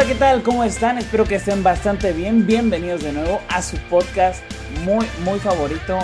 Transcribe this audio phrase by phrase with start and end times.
[0.00, 0.42] Hola, ¿qué tal?
[0.42, 0.96] ¿Cómo están?
[0.96, 2.46] Espero que estén bastante bien.
[2.46, 4.42] Bienvenidos de nuevo a su podcast
[4.82, 5.98] muy, muy favorito,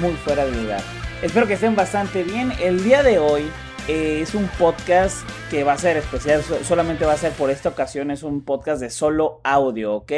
[0.00, 0.80] muy fuera de lugar.
[1.20, 2.52] Espero que estén bastante bien.
[2.58, 3.42] El día de hoy
[3.86, 7.68] eh, es un podcast que va a ser especial, solamente va a ser por esta
[7.68, 10.12] ocasión, es un podcast de solo audio, ¿ok?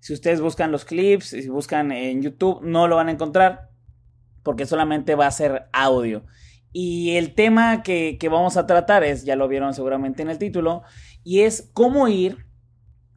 [0.00, 3.68] Si ustedes buscan los clips, si buscan en YouTube, no lo van a encontrar
[4.42, 6.24] porque solamente va a ser audio.
[6.72, 10.38] Y el tema que, que vamos a tratar es, ya lo vieron seguramente en el
[10.38, 10.82] título,
[11.24, 12.46] y es cómo ir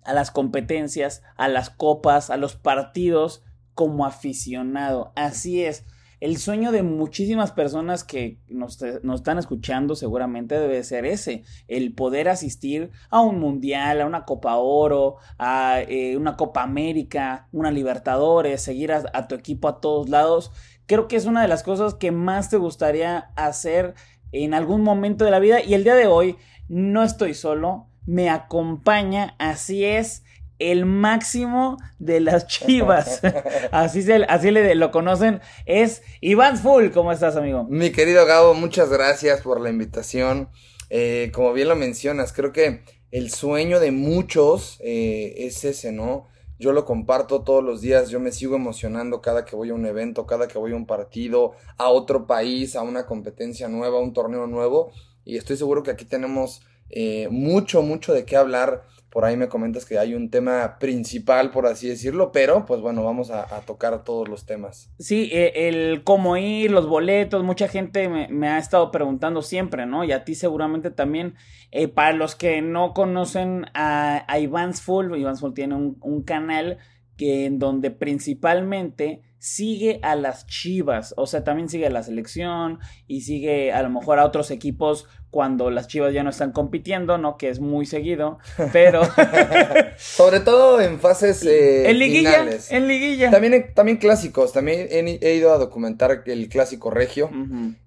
[0.03, 5.11] a las competencias, a las copas, a los partidos como aficionado.
[5.16, 5.86] Así es.
[6.22, 12.30] El sueño de muchísimas personas que nos, están escuchando seguramente debe ser ese, el poder
[12.30, 18.61] asistir a un mundial, a una Copa Oro, a eh, una Copa América, una Libertadores,
[18.61, 20.52] seguir a, a tu equipo a todos lados.
[20.86, 23.94] Creo que es una de las cosas que más te gustaría hacer
[24.31, 28.30] en algún momento de la vida y el día de hoy no estoy solo, me
[28.30, 30.23] acompaña, así es,
[30.59, 33.22] el máximo de las chivas.
[33.72, 35.42] así, se, así le, lo conocen.
[35.66, 36.92] Es Iván Full.
[36.92, 37.66] ¿Cómo estás, amigo?
[37.70, 40.50] Mi querido Gabo, muchas gracias por la invitación.
[40.89, 46.28] Eh, como bien lo mencionas, creo que el sueño de muchos eh, es ese, ¿no?
[46.58, 49.86] Yo lo comparto todos los días, yo me sigo emocionando cada que voy a un
[49.86, 54.02] evento, cada que voy a un partido, a otro país, a una competencia nueva, a
[54.02, 54.92] un torneo nuevo.
[55.26, 58.83] Y estoy seguro que aquí tenemos eh, mucho, mucho de qué hablar.
[59.09, 63.02] Por ahí me comentas que hay un tema principal, por así decirlo, pero pues bueno,
[63.02, 64.92] vamos a, tocar todos los temas.
[64.99, 70.04] Sí, e, el cómo ir, los boletos, mucha gente me, ha estado preguntando siempre, ¿no?
[70.04, 71.36] Y a ti seguramente también.
[71.71, 76.80] Eh, para los que no conocen a, a Full, Ivan's Full tiene un canal
[77.17, 82.80] que en donde principalmente sigue a las Chivas, o sea, también sigue a la selección
[83.05, 87.20] y sigue a lo mejor a otros equipos cuando las Chivas ya no están compitiendo,
[87.20, 87.37] ¿no?
[87.37, 88.39] Que es muy seguido,
[88.73, 89.02] pero...
[89.98, 93.30] Sobre todo en fases eh, En liguilla, en liguilla.
[93.30, 97.30] También, también clásicos, también he, ido a documentar el clásico regio.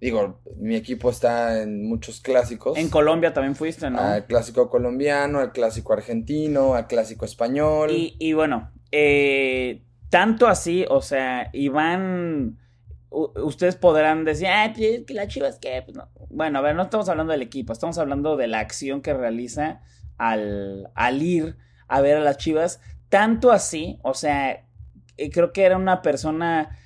[0.00, 2.78] Digo, mi equipo está en muchos clásicos.
[2.78, 3.98] En Colombia también fuiste, ¿no?
[3.98, 7.90] Al clásico colombiano, al clásico argentino, al clásico español.
[7.90, 12.58] Y, y bueno, eh, tanto así, o sea, Iván,
[13.10, 15.82] ustedes podrán decir, ah, pues, que la Chivas, ¿qué?
[15.84, 15.98] Pues
[16.30, 19.80] bueno, a ver, no estamos hablando del equipo, estamos hablando de la acción que realiza
[20.16, 21.56] al, al ir
[21.88, 22.80] a ver a las Chivas.
[23.08, 24.66] Tanto así, o sea,
[25.16, 26.78] eh, creo que era una persona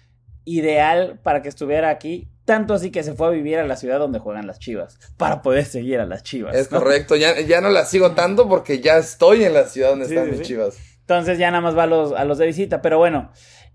[0.44, 2.28] ideal para que estuviera aquí.
[2.44, 5.42] Tanto así que se fue a vivir a la ciudad donde juegan las chivas, para
[5.42, 6.56] poder seguir a las chivas.
[6.56, 10.06] Es correcto, ya, ya no las sigo tanto porque ya estoy en la ciudad donde
[10.06, 10.76] están mis chivas.
[11.15, 12.83] Entonces ya nada más va a los, a los de visita.
[12.83, 13.31] Pero bueno,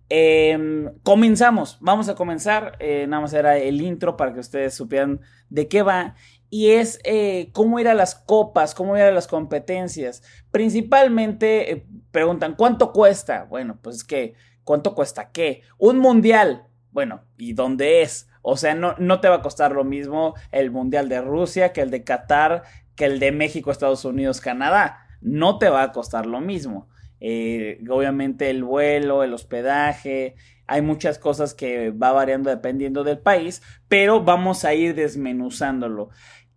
[0.09, 1.78] em, comenzamos.
[1.81, 2.78] Vamos a comenzar.
[2.80, 6.16] Eh, nada más era el intro para que ustedes supieran de qué va.
[6.50, 10.24] Y es eh, cómo ir a las copas, cómo ir a las competencias.
[10.52, 13.46] Principalmente eh, preguntan, ¿cuánto cuesta?
[13.50, 15.62] Bueno, pues es que, ¿cuánto cuesta qué?
[15.78, 16.68] Un mundial.
[16.92, 18.30] Bueno, ¿y dónde es?
[18.42, 21.81] O sea, no, no te va a costar lo mismo el mundial de Rusia que
[21.81, 22.64] el de Qatar,
[22.96, 25.06] que el de México, Estados Unidos, Canadá.
[25.19, 26.88] No te va a costar lo mismo.
[27.19, 30.35] Eh, obviamente el vuelo, el hospedaje,
[30.67, 36.09] hay muchas cosas que va variando dependiendo del país, pero vamos a ir desmenuzándolo.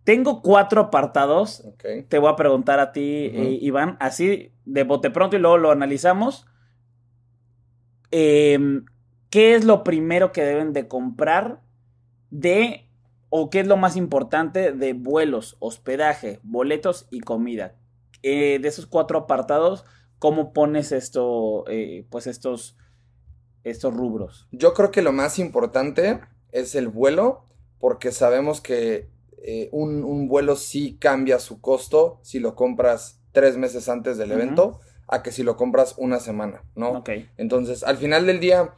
[0.03, 1.63] Tengo cuatro apartados.
[2.09, 5.71] Te voy a preguntar a ti, eh, Iván, así de bote pronto y luego lo
[5.71, 6.45] analizamos.
[8.11, 8.85] Em,
[9.29, 11.61] ¿Qué es lo primero que deben de comprar
[12.29, 12.89] de,
[13.29, 17.75] o qué es lo más importante de vuelos, hospedaje, boletos y comida?
[18.23, 19.85] Eh, de esos cuatro apartados,
[20.21, 22.77] ¿Cómo pones esto, eh, pues estos,
[23.63, 24.47] estos rubros?
[24.51, 26.19] Yo creo que lo más importante
[26.51, 27.47] es el vuelo,
[27.79, 29.09] porque sabemos que
[29.41, 34.79] eh, un, vuelo sí cambia su costo si lo compras tres meses antes del evento
[35.07, 36.99] a que si lo compras una semana, ¿no?
[36.99, 37.09] Ok.
[37.37, 38.75] Entonces, al final del día,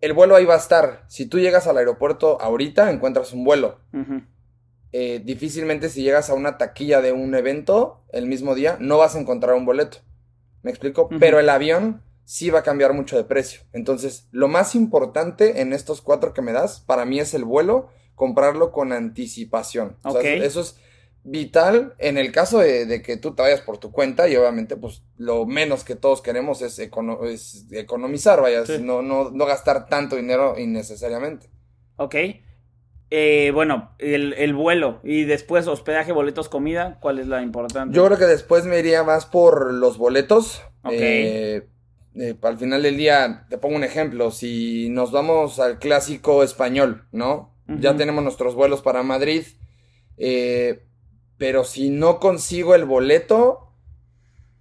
[0.00, 1.04] el vuelo ahí va a estar.
[1.06, 3.78] Si tú llegas al aeropuerto ahorita, encuentras un vuelo.
[4.90, 9.14] Eh, difícilmente si llegas a una taquilla de un evento el mismo día, no vas
[9.14, 9.98] a encontrar un boleto.
[10.62, 11.08] ¿Me explico?
[11.18, 13.62] Pero el avión sí va a cambiar mucho de precio.
[13.72, 17.90] Entonces, lo más importante en estos cuatro que me das, para mí es el vuelo,
[18.14, 19.96] comprarlo con anticipación.
[20.24, 20.76] eso es
[21.24, 25.02] vital en el caso de, que tú te vayas por tu cuenta y obviamente pues
[25.16, 31.50] lo menos que todos queremos es, economizar, vaya, no, no, no gastar tanto dinero innecesariamente.
[31.96, 32.16] Ok.
[33.14, 37.94] Eh, bueno, el, vuelo y después hospedaje, boletos, comida, ¿cuál es la importante?
[37.94, 40.62] Yo creo que después me iría más por los boletos.
[40.82, 40.92] Ok.
[40.94, 41.68] Eh,
[42.14, 47.04] eh, al final del día, te pongo un ejemplo, si nos vamos al clásico español,
[47.12, 47.54] ¿no?
[47.66, 49.44] Ya tenemos nuestros vuelos para Madrid,
[51.36, 53.74] pero si no consigo el boleto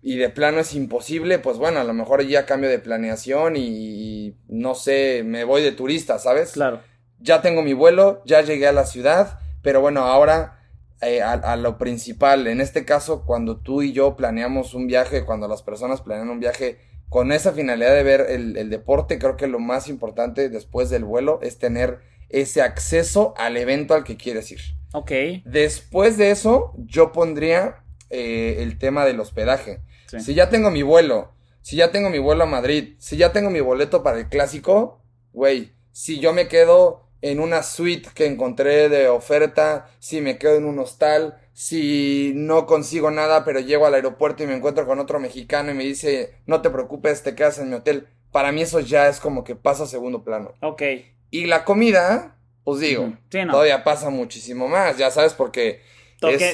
[0.01, 4.35] y de plano es imposible, pues bueno, a lo mejor ya cambio de planeación y
[4.49, 6.51] no sé, me voy de turista, ¿sabes?
[6.51, 6.90] Claro
[7.21, 10.59] ya tengo mi vuelo, ya llegué a la ciudad, pero bueno, ahora
[11.01, 15.47] eh, a, lo principal, en este caso, cuando tú y yo planeamos un viaje, cuando
[15.47, 16.79] las personas planean un viaje
[17.09, 21.39] con esa finalidad de ver el, deporte, creo que lo más importante después del vuelo
[21.41, 24.61] es tener ese acceso al evento al que quieres ir.
[24.93, 25.11] Ok.
[25.45, 29.81] Después de eso, yo pondría eh, el tema del hospedaje.
[30.19, 33.49] Si ya tengo mi vuelo, si ya tengo mi vuelo a Madrid, si ya tengo
[33.49, 35.01] mi boleto para el clásico,
[35.33, 40.55] güey, si yo me quedo en una suite que encontré de oferta, si me quedo
[40.55, 44.99] en un hostal, si no consigo nada, pero llego al aeropuerto y me encuentro con
[44.99, 48.07] otro mexicano y me dice, no te preocupes, te quedas en mi hotel.
[48.31, 50.53] Para mí eso ya es como que pasa a segundo plano.
[50.61, 50.81] Ok.
[51.29, 55.81] Y la comida, pues digo, todavía pasa muchísimo más, ya sabes, porque...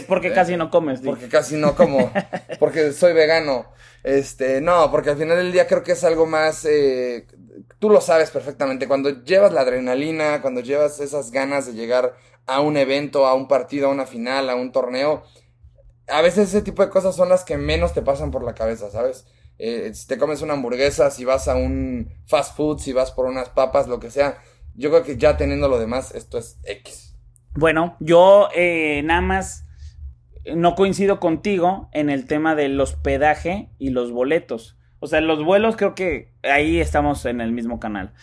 [0.07, 1.01] porque casi no comes.
[1.01, 2.11] Porque casi no como,
[2.59, 3.71] porque soy vegano.
[4.03, 7.27] Este, no, porque al final del día creo que es algo más eh,
[7.79, 12.15] tú lo sabes perfectamente, cuando llevas la adrenalina, cuando llevas esas ganas de llegar
[12.45, 15.23] a un evento, a un partido, a una final, a un torneo,
[16.07, 18.89] a veces ese tipo de cosas son las que menos te pasan por la cabeza,
[18.89, 19.25] ¿sabes?
[19.59, 23.25] Eh, si te comes una hamburguesa, si vas a un fast food, si vas por
[23.25, 24.41] unas papas, lo que sea,
[24.75, 27.06] yo creo que ya teniendo lo demás, esto es X.
[27.57, 29.65] Bueno, yo eh, nada más
[30.55, 34.77] no coincido contigo en el tema del hospedaje y los boletos.
[34.99, 38.13] O sea, los vuelos creo que ahí estamos en el mismo canal.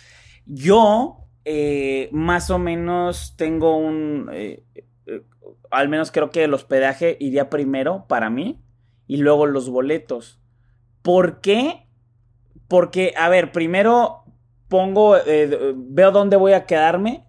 [0.46, 4.30] Yo, eh, más o menos, tengo un...
[4.32, 4.62] Eh,
[5.06, 5.22] eh,
[5.72, 8.62] al menos creo que el hospedaje iría primero para mí
[9.08, 10.40] y luego los boletos.
[11.02, 11.88] ¿Por qué?
[12.68, 14.26] Porque, a ver, primero
[14.68, 15.16] pongo,
[15.74, 17.23] veo dónde voy a quedarme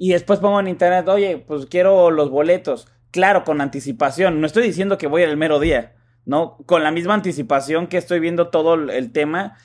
[0.00, 2.88] y después pongo en internet, oye, pues quiero los boletos.
[3.12, 4.40] Claro, con anticipación.
[4.40, 5.94] No estoy diciendo que voy el mero día.
[6.24, 6.56] ¿no?
[6.66, 9.56] Con la misma anticipación que estoy viendo todo el tema,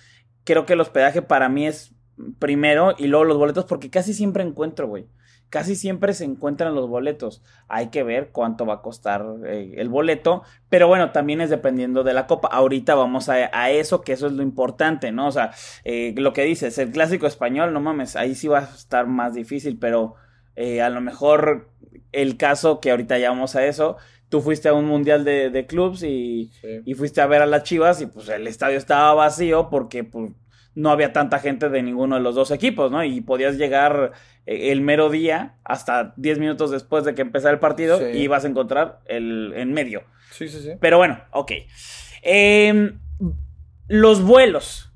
[0.44, 1.96] creo que el hospedaje para mí es
[2.40, 5.08] primero y luego los boletos, porque casi siempre encuentro, güey.
[5.50, 7.42] Casi siempre se encuentran los boletos.
[7.68, 10.44] Hay que ver cuánto va a costar eh, el boleto.
[10.70, 12.50] Pero bueno, también es dependiendo de la copa.
[12.50, 15.28] Ahorita vamos a, eso, que eso es lo importante, ¿no?
[15.28, 15.52] O sea,
[15.84, 19.34] eh, lo que dices, el clásico español, no mames, ahí sí va a estar más
[19.34, 20.16] difícil, pero
[20.56, 21.70] eh, a lo mejor
[22.12, 23.98] el caso, que ahorita ya vamos a eso,
[24.30, 26.52] tú fuiste a un mundial de, de clubs y,
[26.86, 30.32] y, fuiste a ver a las Chivas y pues el estadio estaba vacío porque pues
[30.76, 33.04] no había tanta gente de ninguno de los dos equipos, ¿no?
[33.04, 34.12] Y podías llegar
[34.46, 38.44] eh, el mero día hasta 10 minutos después de que empezara el partido y ibas
[38.44, 40.04] a encontrar el en medio.
[40.32, 40.72] Sí, sí, sí.
[40.80, 41.52] Pero bueno, ok.
[42.22, 43.00] Em,
[43.88, 44.92] los vuelos.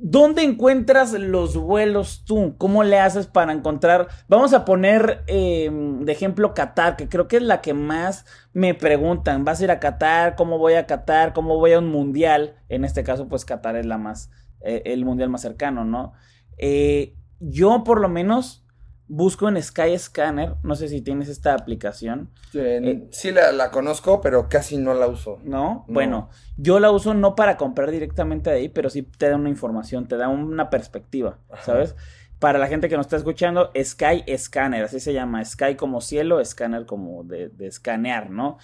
[0.00, 2.54] ¿Dónde encuentras los vuelos tú?
[2.56, 4.06] ¿Cómo le haces para encontrar?
[4.28, 8.74] Vamos a poner em, de ejemplo Qatar, que creo que es la que más me
[8.74, 9.44] preguntan.
[9.44, 10.36] ¿Vas a ir a Qatar?
[10.36, 11.32] ¿Cómo voy a Qatar?
[11.32, 12.54] ¿Cómo voy a un mundial?
[12.68, 16.12] En este caso, pues Qatar es la más, eh, el mundial más cercano, ¿no?
[16.56, 18.64] Eh, yo por lo menos
[19.08, 22.30] busco en Sky Scanner, no sé si tienes esta aplicación.
[22.52, 25.38] Eh, sí, la, conozco, pero casi no la uso.
[25.42, 25.84] ¿No?
[25.88, 29.48] Bueno, yo la uso no para comprar directamente de ahí, pero sí te da una
[29.48, 31.96] información, te da una perspectiva, ¿sabes?
[32.38, 36.44] Para la gente que nos está escuchando, Sky Scanner, así se llama, Sky como cielo,
[36.44, 38.58] Scanner como de, escanear, ¿no?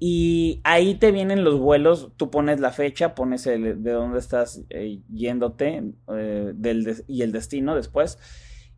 [0.00, 5.00] Y ahí te vienen los vuelos, tú pones la fecha, pones de dónde estás eh,
[5.12, 8.18] yéndote eh, del y el destino después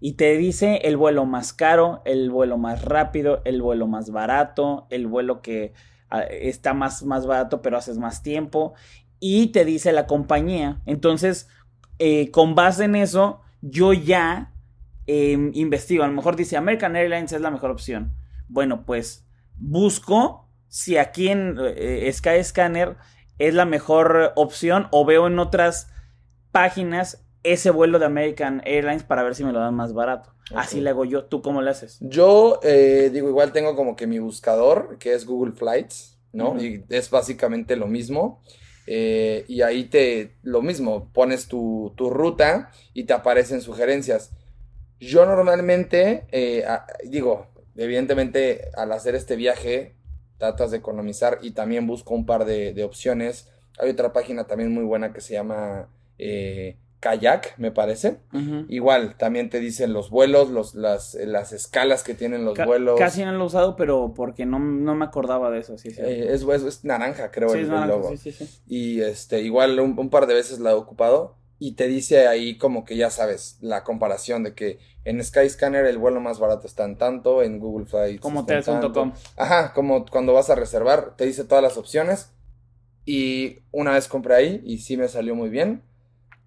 [0.00, 4.86] y te dice el vuelo más caro, el vuelo más rápido, el vuelo más barato,
[4.88, 5.74] el vuelo que
[6.08, 8.72] ah, está más, más barato pero haces más tiempo
[9.20, 10.80] y te dice la compañía.
[10.86, 11.48] Entonces,
[11.98, 14.54] eh, con base en eso, yo ya
[15.06, 16.02] em, investigo.
[16.02, 18.14] A lo mejor dice American Airlines es la mejor opción.
[18.48, 22.96] Bueno, pues busco si aquí en eh, Sky Scanner
[23.38, 25.88] es la mejor opción o veo en otras
[26.52, 30.32] páginas ese vuelo de American Airlines para ver si me lo dan más barato.
[30.54, 31.24] Así le hago yo.
[31.24, 31.98] ¿Tú cómo le haces?
[32.00, 36.60] Yo, eh, digo, igual tengo como que mi buscador, que es Google Flights, ¿no?
[36.60, 38.42] Y es básicamente lo mismo.
[38.86, 44.32] Eh, y ahí te, lo mismo, pones tu, ruta y te aparecen sugerencias.
[44.98, 46.64] Yo normalmente, eh,
[47.04, 47.46] digo,
[47.76, 49.94] evidentemente al hacer este viaje,
[50.40, 53.48] tratas de economizar y también busco un par de, de opciones.
[53.78, 58.18] Hay otra página también muy buena que se llama eh, Kayak, me parece.
[58.68, 62.98] Igual, también te dicen los vuelos, los, las, las escalas que tienen los Ca- vuelos.
[62.98, 66.00] Casi no lo he usado, pero porque no, no me acordaba de eso, sí, sí.
[66.02, 68.12] Eh, es, es- es naranja, creo, Sí, el, es el logo.
[68.66, 72.56] Y este, igual un, un par de veces la he ocupado y te dice ahí
[72.56, 76.84] como que ya sabes la comparación de que en Skyscanner el vuelo más barato está
[76.86, 79.12] en tanto, en Google Flights Como tanto.
[79.36, 82.32] Ajá, como cuando vas a reservar, te dice todas las opciones
[83.04, 85.82] y una vez compré ahí y sí me salió muy bien.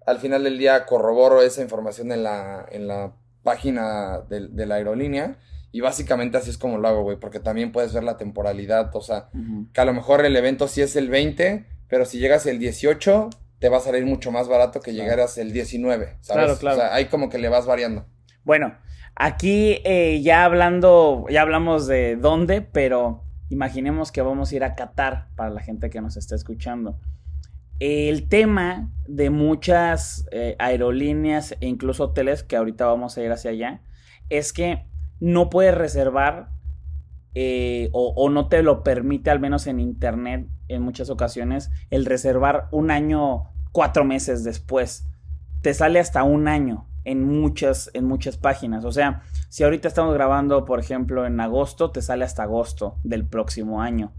[0.04, 4.74] Al final del día corroboro esa información en la, en la página de, de la
[4.74, 5.38] aerolínea
[5.70, 9.00] y básicamente así es como lo hago, güey, porque también puedes ver la temporalidad, o
[9.00, 9.28] sea,
[9.72, 13.30] que a lo mejor el evento sí es el 20, pero si llegas el 18,
[13.64, 16.44] te va a salir mucho más barato que llegaras el 19, ¿sabes?
[16.44, 16.76] Claro, claro.
[16.76, 18.04] O sea, ahí como que le vas variando.
[18.44, 18.76] Bueno,
[19.16, 24.74] aquí eh, ya hablando, ya hablamos de dónde, pero imaginemos que vamos a ir a
[24.74, 27.00] Qatar para la gente que nos está escuchando.
[27.80, 33.52] El tema de muchas eh, aerolíneas e incluso hoteles, que ahorita vamos a ir hacia
[33.52, 33.80] allá,
[34.28, 34.84] es que
[35.20, 36.50] no puedes reservar
[37.34, 42.04] eh, o, o no te lo permite, al menos en internet, en muchas ocasiones, el
[42.04, 45.10] reservar un año, cuatro meses después.
[45.60, 48.84] Te sale hasta un año en muchas, en muchas páginas.
[48.84, 53.26] O sea, si ahorita estamos grabando, por ejemplo, en agosto, te sale hasta agosto del
[53.26, 54.14] próximo año.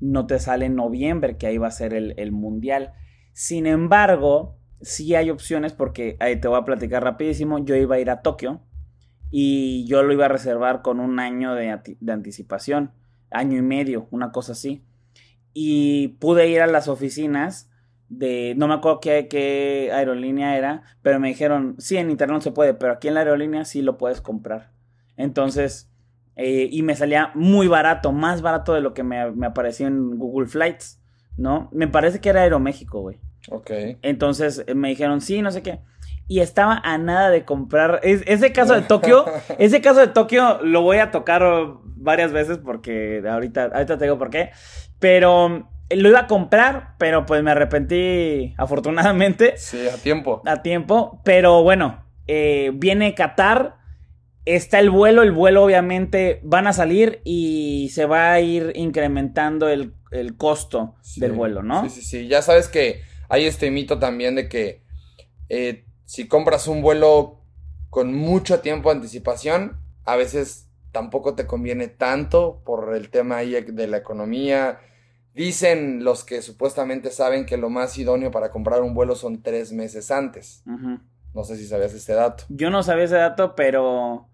[0.00, 2.92] No te sale en noviembre, que ahí va a ser el, el mundial.
[3.32, 7.64] Sin embargo, sí hay opciones porque ahí te voy a platicar rapidísimo.
[7.64, 8.62] Yo iba a ir a Tokio
[9.30, 12.90] y yo lo iba a reservar con un año de, de anticipación,
[13.30, 14.84] año y medio, una cosa así.
[15.52, 17.70] Y pude ir a las oficinas
[18.08, 22.40] de, no me acuerdo qué, qué aerolínea era, pero me dijeron, sí, en internet no
[22.40, 24.70] se puede, pero aquí en la aerolínea sí lo puedes comprar.
[25.16, 25.90] Entonces,
[26.36, 30.16] eh, y me salía muy barato, más barato de lo que me, me apareció en
[30.18, 31.02] Google Flights,
[31.36, 31.68] ¿no?
[31.72, 33.18] Me parece que era Aeroméxico, güey.
[33.50, 33.70] Ok.
[34.02, 35.80] Entonces eh, me dijeron, sí, no sé qué.
[36.28, 38.00] Y estaba a nada de comprar.
[38.02, 39.24] Es- ese caso de Tokio,
[39.58, 41.42] ese caso de Tokio lo voy a tocar
[41.96, 44.50] varias veces porque ahorita, ahorita te digo por qué.
[44.98, 50.42] Pero lo iba a comprar, pero pues me arrepentí afortunadamente Sí, a tiempo.
[50.46, 51.20] a tiempo.
[51.24, 53.76] Pero bueno, eh, viene Qatar.
[54.44, 59.68] Está el vuelo, el vuelo obviamente van a salir y se va a ir incrementando
[59.68, 61.20] el, el costo Sí.
[61.20, 61.82] del vuelo, ¿no?
[61.82, 62.28] Sí, sí, sí.
[62.28, 64.82] Ya sabes que hay este mito también de que
[65.50, 67.42] eh, si compras un vuelo
[67.90, 73.50] con mucho tiempo de anticipación, a veces tampoco te conviene tanto por el tema ahí
[73.52, 74.80] de la economía.
[75.38, 79.72] Dicen los que supuestamente saben que lo más idóneo para comprar un vuelo son tres
[79.72, 80.64] meses antes.
[81.34, 82.44] No sé si sabías este dato.
[82.48, 84.28] Yo no sabía ese dato, pero.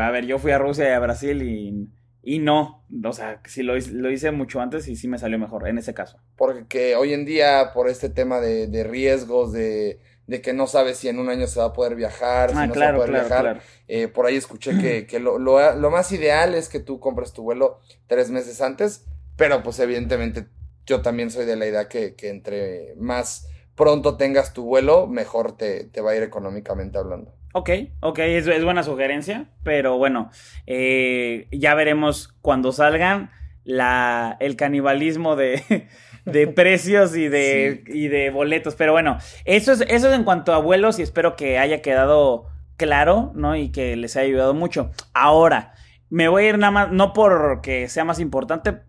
[0.00, 1.90] A ver, yo fui a Rusia y a Brasil y.
[2.22, 2.84] Y no.
[3.04, 5.78] O sea, sí lo, hice- lo hice mucho antes y sí me salió mejor en
[5.78, 6.18] ese caso.
[6.34, 10.96] Porque hoy en día, por este tema de, de riesgos, de, de que no sabes
[10.96, 13.04] si en un año se va a poder viajar, si Ah, no se claro, va
[13.04, 13.60] a poder claro, viajar, claro.
[13.86, 17.32] Eh, por ahí escuché que, que lo, lo- lo más ideal es que tú compres
[17.32, 19.04] tu vuelo tres meses antes,
[19.36, 20.46] pero pues evidentemente
[20.86, 25.56] yo también soy de la idea que, que entre más pronto tengas tu vuelo, mejor
[25.56, 27.34] te, te va a ir económicamente hablando.
[27.52, 30.30] Ok, ok, es, es buena sugerencia, pero bueno,
[30.66, 33.30] eh, ya veremos cuando salgan
[33.64, 35.88] la, el canibalismo de,
[36.26, 38.74] de precios y de, y de boletos.
[38.74, 42.48] Pero bueno, eso es, eso es en cuanto a vuelos y espero que haya quedado
[42.76, 43.56] claro, ¿no?
[43.56, 44.90] Y que les haya ayudado mucho.
[45.14, 45.72] Ahora,
[46.10, 48.80] me voy a ir nada más, no porque sea más importante,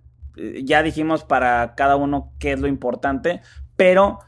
[0.63, 3.41] ya dijimos para cada uno qué es lo importante,
[3.75, 4.19] pero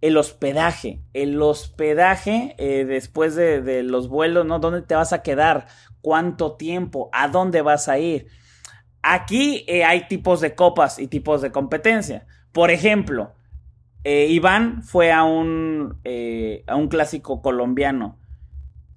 [0.00, 1.00] el hospedaje.
[1.12, 4.58] El hospedaje eh, después de, los vuelos, ¿no?
[4.58, 5.66] ¿Dónde te vas a quedar?
[6.00, 7.10] ¿Cuánto tiempo?
[7.12, 8.28] ¿A dónde vas a ir?
[9.02, 12.26] Aquí eh, hay tipos de copas y tipos de competencia.
[12.52, 13.34] Por ejemplo,
[14.04, 18.18] eh, Iván fue a un, eh, a un clásico colombiano.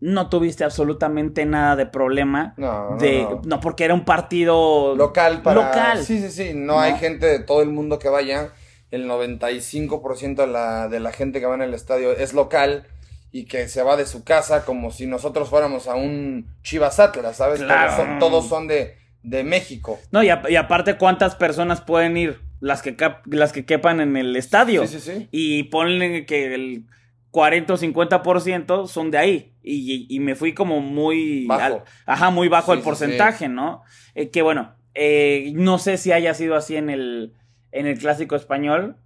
[0.02, 2.54] No tuviste absolutamente nada de problema.
[2.58, 3.42] No, no, de, no.
[3.46, 5.62] no, porque era un partido Local para...
[5.62, 6.04] Local.
[6.04, 6.80] Sí, sí, sí, no, No.
[6.80, 8.50] hay gente de todo el mundo que vaya,
[8.90, 12.88] el 95% de la, de la gente que va en el estadio es local
[13.32, 17.38] y que se va de su casa como si nosotros fuéramos a un Chivas Atlas,
[17.38, 17.62] ¿sabes?
[17.62, 17.92] Claro.
[17.96, 20.00] Todos son, todos son de, de México.
[20.12, 22.42] No, y, a- y aparte, ¿cuántas personas pueden ir?
[22.60, 24.86] Las que, cap- las que quepan en el estadio.
[24.86, 25.28] Sí, sí, sí.
[25.32, 26.86] Y ponle que el
[27.32, 29.54] 40 o 50% son de ahí.
[29.64, 31.46] Y, y me fui como muy...
[31.48, 31.62] Bajo.
[31.64, 33.84] al- ajá, muy bajo Sí, el sí, porcentaje, ¿no?
[34.16, 37.34] Eh, que bueno, eh, no sé si haya sido así en el,
[37.72, 38.98] en el clásico español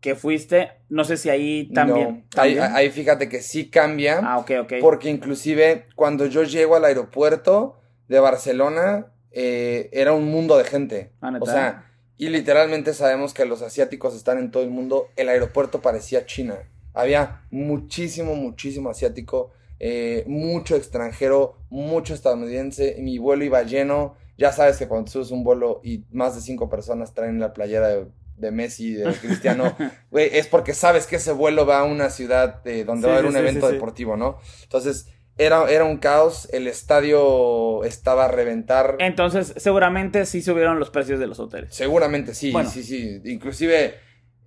[0.00, 0.72] que fuiste.
[0.88, 2.26] No sé si ahí también.
[2.34, 2.76] No, ahí, ¿también?
[2.76, 4.72] ahí fíjate que sí cambia, Ah, ok, ok.
[4.80, 11.12] porque inclusive cuando yo llego al aeropuerto de Barcelona, eh, era un mundo de gente.
[11.20, 11.86] Ah, o sea,
[12.16, 15.08] y literalmente sabemos que los asiáticos están en todo el mundo.
[15.16, 16.56] El aeropuerto parecía China.
[16.94, 22.96] Había muchísimo, muchísimo asiático, eh, mucho extranjero, mucho estadounidense.
[23.00, 24.16] Mi vuelo iba lleno.
[24.36, 27.88] Ya sabes que cuando subes un vuelo y más de cinco personas traen la playera
[27.88, 28.06] de,
[28.36, 29.76] de Messi, de Cristiano,
[30.12, 33.18] es porque sabes que ese vuelo va a una ciudad eh, donde Sí, va a
[33.18, 33.74] haber un sí, evento sí.
[33.74, 34.38] deportivo, ¿no?
[34.62, 36.48] Entonces, era, era un caos.
[36.52, 38.96] El estadio estaba a reventar.
[38.98, 41.74] Entonces, seguramente sí subieron los precios de los hoteles.
[41.74, 42.68] Seguramente sí, Bueno.
[42.70, 43.20] sí, sí.
[43.24, 43.94] Inclusive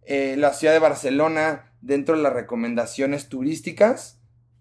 [0.06, 4.20] eh, la ciudad de Barcelona, dentro de las recomendaciones turísticas,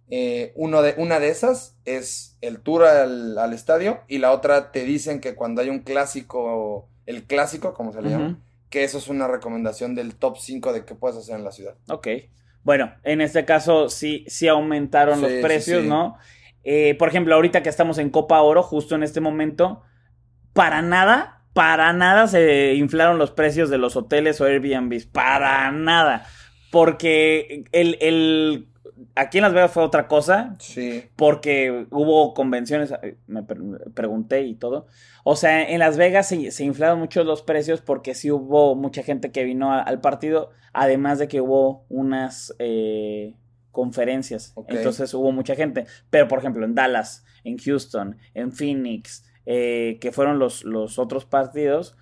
[0.09, 4.71] eh, uno de, una de esas es el tour al, al estadio y la otra
[4.71, 8.99] te dicen que cuando hay un clásico, el clásico, como se le llama, que eso
[8.99, 11.77] es una recomendación del top 5 de qué puedes hacer en la ciudad.
[11.89, 12.09] Ok.
[12.63, 15.89] Bueno, en este caso sí, sí aumentaron Sí, los sí, precios, sí.
[15.89, 16.17] ¿no?
[16.65, 19.83] Eh, por ejemplo, ahorita que estamos en Copa Oro, justo en este momento,
[20.53, 25.07] para nada, para nada se inflaron los precios de los hoteles o Airbnbs.
[25.07, 26.27] Para nada.
[26.71, 28.69] Porque el, el
[29.15, 30.57] aquí en Las Vegas fue otra cosa.
[30.59, 31.05] Sí.
[31.17, 32.95] Porque hubo convenciones,
[33.27, 34.87] me pre- me pregunté y todo.
[35.25, 39.03] O sea, en Las Vegas se, se inflaron mucho los precios porque sí hubo mucha
[39.03, 43.35] gente que vino a- al partido, además de que hubo unas eh,
[43.71, 44.55] conferencias.
[44.69, 45.87] Entonces hubo mucha gente.
[46.11, 51.25] Pero, por ejemplo, en Dallas, en Houston, en Phoenix, eh, que fueron los, los otros
[51.25, 51.97] partidos,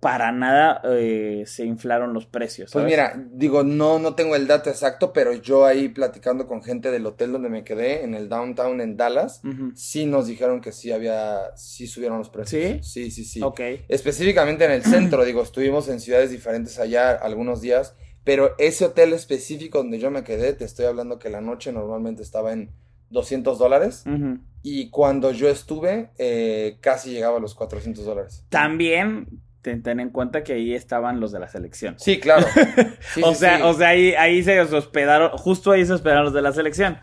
[0.00, 2.70] para nada eh, se inflaron los precios.
[2.72, 6.90] Pues mira, digo, no, no tengo el dato exacto, pero yo ahí platicando con gente
[6.90, 9.40] del hotel donde me quedé, en el downtown en Dallas,
[9.74, 12.62] sí nos dijeron que sí había, sí subieron los precios.
[12.62, 12.78] ¿Sí?
[12.82, 13.42] Sí, sí, sí.
[13.42, 13.60] Ok.
[13.88, 19.12] Específicamente en el centro, digo, estuvimos en ciudades diferentes allá algunos días, pero ese hotel
[19.12, 22.70] específico donde yo me quedé, te estoy hablando que la noche normalmente estaba en
[23.10, 24.38] 200 dólares Ujú.
[24.62, 28.44] y cuando yo estuve eh, casi llegaba a los 400 dólares.
[28.48, 29.28] También
[29.62, 31.96] ten, ten en cuenta que ahí estaban los de la selección.
[31.98, 32.46] Sí, claro.
[33.14, 33.62] Sí, o sí, sea, sí.
[33.64, 36.98] o sea, ahí, ahí se hospedaron, justo ahí se hospedaron los de la selección.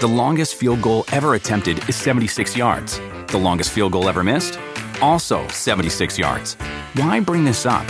[0.00, 3.00] The longest field goal ever attempted is 76 yards.
[3.28, 4.58] The longest field goal ever missed?
[5.00, 6.56] Also 76 yards.
[6.94, 7.84] Why bring this up?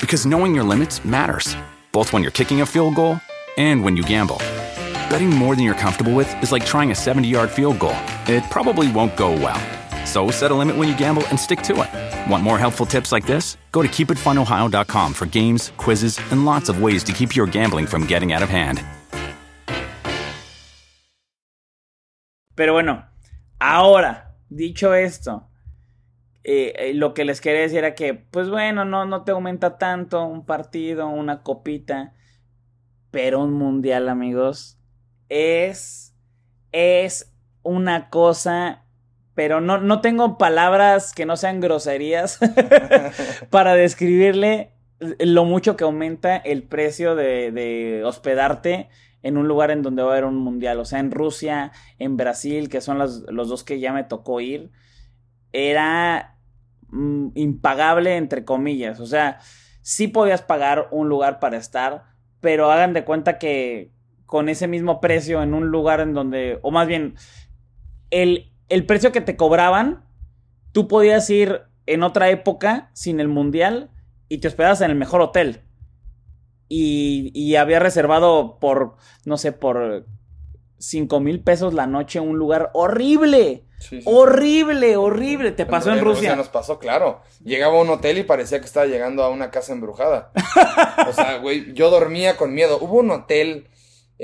[0.00, 1.54] Because knowing your limits matters,
[1.92, 3.18] both when you're kicking a field goal
[3.58, 4.38] and when you gamble.
[5.12, 7.98] Betting more than you're comfortable with is like trying a 70 yard field goal.
[8.26, 9.60] It probably won't go well.
[10.06, 12.30] So set a limit when you gamble and stick to it.
[12.30, 13.58] Want more helpful tips like this?
[13.72, 18.06] Go to keepitfunohio.com for games, quizzes, and lots of ways to keep your gambling from
[18.06, 18.80] getting out of hand.
[22.56, 23.04] Pero bueno,
[23.60, 25.50] ahora, dicho esto,
[26.42, 29.76] eh, eh, lo que les quería decir era que, pues bueno, no, no te aumenta
[29.76, 32.14] tanto un partido, una copita,
[33.10, 34.78] pero un mundial, amigos,
[35.32, 36.14] es,
[36.72, 38.84] es una cosa,
[39.34, 42.38] pero no, no tengo palabras que no sean groserías
[43.50, 44.72] para describirle
[45.18, 48.88] lo mucho que aumenta el precio de, de hospedarte
[49.22, 50.78] en un lugar en donde va a haber un mundial.
[50.80, 54.40] O sea, en Rusia, en Brasil, que son las- los dos que ya me tocó
[54.40, 54.70] ir,
[55.52, 56.38] era
[56.88, 59.00] mm, impagable, entre comillas.
[59.00, 59.40] O sea,
[59.82, 62.04] sí podías pagar un lugar para estar,
[62.40, 63.91] pero hagan de cuenta que
[64.32, 67.16] con ese mismo precio en un lugar en donde, o más bien,
[68.08, 70.06] el, el precio que te cobraban,
[70.72, 73.90] tú podías ir en otra época sin el mundial
[74.30, 75.64] y te hospedabas en el mejor hotel.
[76.66, 80.06] Y, y había reservado por, no sé, por
[80.78, 83.66] 5 mil pesos la noche un lugar horrible.
[83.80, 84.02] Sí, sí.
[84.06, 85.52] Horrible, horrible.
[85.52, 86.36] Te pasó en Rusia.
[86.36, 87.20] Nos pasó, claro.
[87.44, 90.32] Llegaba a un hotel y parecía que estaba llegando a una casa embrujada.
[91.06, 92.78] o sea, güey, yo dormía con miedo.
[92.80, 93.68] Hubo un hotel,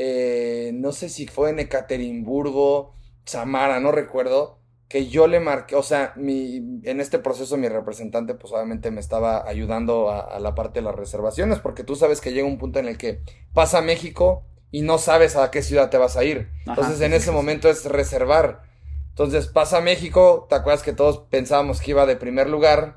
[0.01, 5.83] eh, no sé si fue en Ekaterimburgo, Samara, no recuerdo, que yo le marqué, o
[5.83, 10.55] sea, mi, en este proceso mi representante pues obviamente me estaba ayudando a, a la
[10.55, 13.81] parte de las reservaciones, porque tú sabes que llega un punto en el que pasa
[13.81, 16.49] México y no sabes a qué ciudad te vas a ir.
[16.65, 17.35] Entonces en ese sí, sí.
[17.35, 18.63] momento es reservar.
[19.09, 22.95] Entonces pasa México, ¿te acuerdas que todos pensábamos que iba de primer lugar?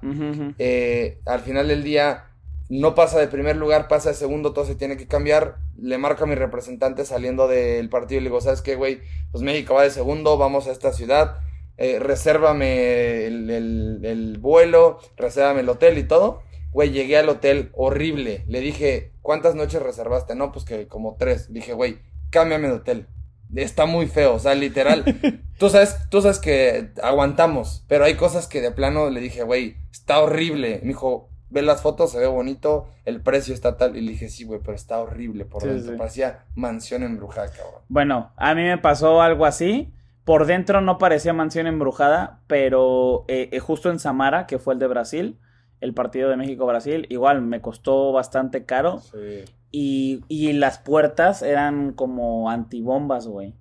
[0.59, 2.30] Eh, al final del día
[2.79, 5.57] no pasa de primer lugar, pasa de segundo, todo se tiene que cambiar.
[5.77, 9.01] Le marco a mi representante saliendo del partido y le digo, ¿sabes qué, güey?
[9.31, 11.37] Pues México va de segundo, vamos a esta ciudad,
[11.77, 16.43] eh, resérvame el, el- el vuelo, resérvame el hotel y todo.
[16.71, 18.45] Güey, llegué al hotel horrible.
[18.47, 20.35] Le dije, ¿cuántas noches reservaste?
[20.35, 21.49] No, pues que como tres.
[21.49, 23.07] Le dije, güey, cámbiame de hotel.
[23.53, 25.03] Está muy feo, o sea, literal.
[25.59, 29.75] Tú sabes, tú sabes que aguantamos, pero hay cosas que de plano le dije, güey,
[29.91, 30.79] está horrible.
[30.81, 33.95] Me dijo, ve las fotos, se ve bonito, el precio está tal.
[33.97, 35.93] Y le dije, sí, güey, pero está horrible por Sí, dentro.
[35.93, 35.97] sí.
[35.97, 37.81] Parecía mansión embrujada, cabrón.
[37.87, 43.49] Bueno, a mí me pasó algo así Por dentro no parecía mansión embrujada, pero eh,
[43.51, 45.39] eh, justo en Samara, que fue el de Brasil,
[45.79, 48.99] el partido de México-Brasil, igual me costó bastante caro.
[48.99, 49.45] Sí.
[49.71, 53.55] Y, y las puertas eran como antibombas, güey.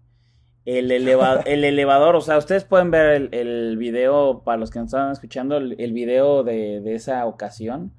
[0.64, 4.78] El, eleva- el elevador, o sea, ustedes pueden ver el, el video, para los que
[4.78, 7.94] nos están escuchando, el, el video de, de esa ocasión.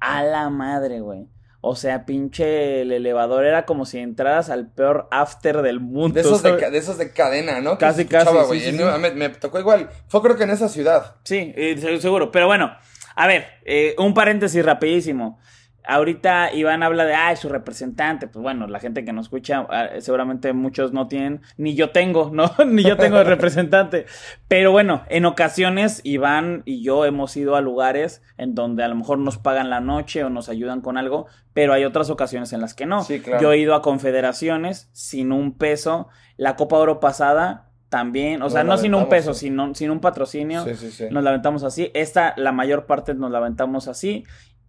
[0.00, 1.28] A la madre, güey.
[1.64, 6.14] O sea, pinche el elevador era como si entraras al peor after del mundo.
[6.14, 7.78] De esos de, de esos de cadena, ¿no?
[7.78, 8.58] Casi, casi, güey.
[8.60, 9.00] sí, sí, No, sí.
[9.00, 9.88] Me, me tocó igual.
[10.08, 11.14] Fue creo que en esa ciudad.
[11.22, 12.32] Sí, eh, se- seguro.
[12.32, 12.72] Pero bueno,
[13.14, 15.38] a ver, eh, un paréntesis rapidísimo.
[15.84, 18.26] Ahorita Iván habla de, ay, su representante.
[18.28, 22.30] Pues bueno, la gente que nos escucha, ah, seguramente muchos no tienen, ni yo tengo,
[22.32, 22.52] ¿no?
[22.66, 24.06] ni yo tengo de representante.
[24.48, 28.94] Pero bueno, en ocasiones Iván y yo hemos ido a lugares en donde a lo
[28.94, 32.60] mejor nos pagan la noche o nos ayudan con algo, pero hay otras ocasiones en
[32.60, 33.02] las que no.
[33.02, 33.42] Sí, claro.
[33.42, 36.08] Yo he ido a confederaciones sin un peso.
[36.36, 39.48] La Copa Oro pasada también, o Nos sea, no sin un peso, sí.
[39.48, 40.64] sino, sin un patrocinio.
[40.64, 41.04] Sí, sí, sí.
[41.10, 41.90] Nos la aventamos así.
[41.92, 44.24] Esta, la mayor parte nos la aventamos así.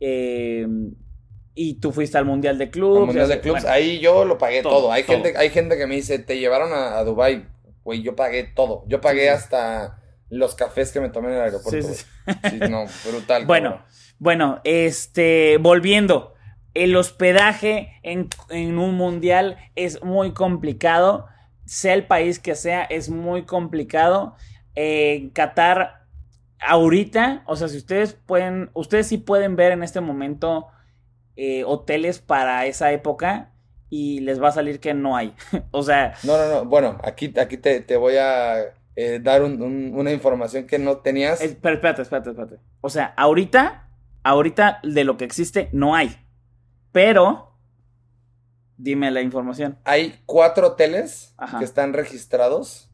[0.06, 0.68] Eh,
[1.56, 3.00] y tú fuiste al Mundial de Clubs.
[3.00, 3.74] Al Mundial de Clubs, bueno.
[3.76, 4.74] ahí yo lo pagué todo.
[4.74, 5.16] todo, Hay, todo.
[5.16, 7.46] Gente, hay gente que me dice, te llevaron a, a Dubai
[7.84, 8.84] Güey, yo pagué todo.
[8.88, 9.34] Yo pagué Sí, sí.
[9.34, 11.88] hasta los cafés que me tomé en el aeropuerto.
[11.88, 12.52] Sí, sí, güey.
[12.52, 13.46] Sí, no, brutal.
[13.48, 13.86] Bueno, cabrón.
[14.20, 16.34] bueno, este, volviendo,
[16.74, 21.28] el hospedaje en, en un mundial es muy complicado,
[21.66, 24.36] sea el país que sea, es muy complicado.
[24.76, 26.03] Eh, Qatar,
[26.68, 30.68] ahorita, o sea, si ustedes pueden, ustedes sí pueden ver en este momento
[31.36, 33.52] eh, hoteles para esa época
[33.90, 35.36] y les va a salir que no hay.
[35.72, 36.66] o sea, No, no, no.
[36.66, 38.60] Bueno, aquí, aquí te, te voy a
[38.96, 41.42] eh, dar un- un- una información que no tenías.
[41.42, 42.58] es- pero espérate, espérate, espérate.
[42.82, 43.90] O sea, ahorita,
[44.24, 46.16] ahorita de lo que existe no hay.
[46.92, 47.58] Pero,
[48.78, 49.80] dime la información.
[49.84, 51.60] Hay cuatro hoteles Ajá.
[51.60, 52.90] que están registrados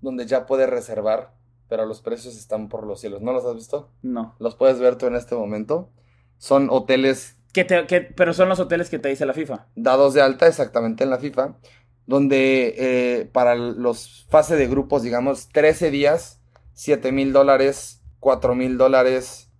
[0.00, 1.32] donde ya puedes reservar,
[1.68, 3.20] pero los precios están por los cielos.
[3.22, 3.90] ¿No los has visto?
[4.02, 4.34] No.
[4.38, 5.90] Los puedes ver tú en este momento.
[6.38, 9.66] Son hoteles Que te- que- pero son los hoteles que te dice la FIFA.
[9.74, 11.56] dados de alta exactamente en la FIFA,
[12.06, 16.40] donde eh, para los fase de grupos, digamos, 13 días,
[16.72, 19.50] 7 mil dólares, 4 mil dólares,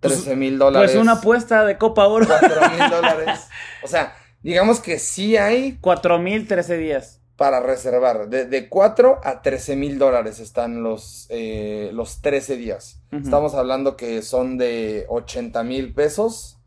[0.00, 2.26] Pues- 13 mil dólares, Pues una apuesta de Copa Oro.
[2.26, 3.48] 4 mil dólares.
[3.82, 7.20] O sea, digamos que sí hay Cuatro mil, trece días.
[7.36, 8.28] Para reservar.
[8.28, 13.02] De, de 4 a 13 mil dólares están los, eh, los 13 días.
[13.12, 13.22] Ujú.
[13.24, 16.58] Estamos hablando que son de 80 mil pesos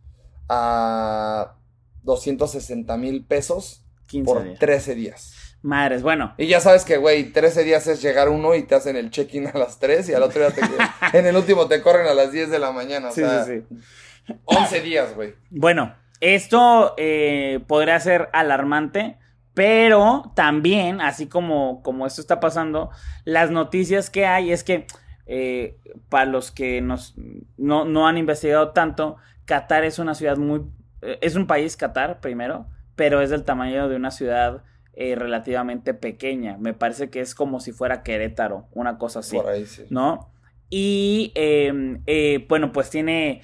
[0.49, 1.56] a
[2.03, 4.60] 260 mil pesos 15 por días.
[4.60, 5.34] 13 días.
[5.62, 6.34] Madres, bueno.
[6.38, 9.47] Y ya sabes que, güey, 13 días es llegar uno y te hacen el check-in
[9.47, 10.62] a las 3 y al otro día te...
[11.17, 13.10] en el último te corren a las 10 de la mañana.
[13.10, 14.34] O Sí, sea, sí, sí.
[14.45, 15.34] 11 días, güey.
[15.49, 19.17] Bueno, esto eh, podría ser alarmante,
[19.57, 22.91] pero también, así como, como esto está pasando,
[23.25, 24.85] las noticias que hay es que,
[25.25, 27.15] eh, para los que nos,
[27.57, 29.15] no, no han investigado tanto,
[29.45, 30.61] Qatar es una ciudad muy...
[31.01, 34.61] eh, es un país, Qatar, primero, pero es del tamaño de una ciudad
[34.93, 36.57] eh, relativamente pequeña.
[36.59, 39.37] Me parece que es como si fuera Querétaro, una cosa así.
[39.37, 39.85] Por ahí, sí.
[39.89, 40.29] ¿no?
[40.69, 43.41] Y eh, bueno, pues tiene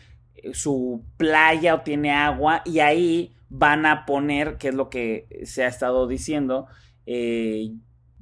[0.52, 5.64] su playa o tiene agua y ahí van a poner, que es lo que se
[5.64, 6.66] ha estado diciendo,
[7.06, 7.70] eh,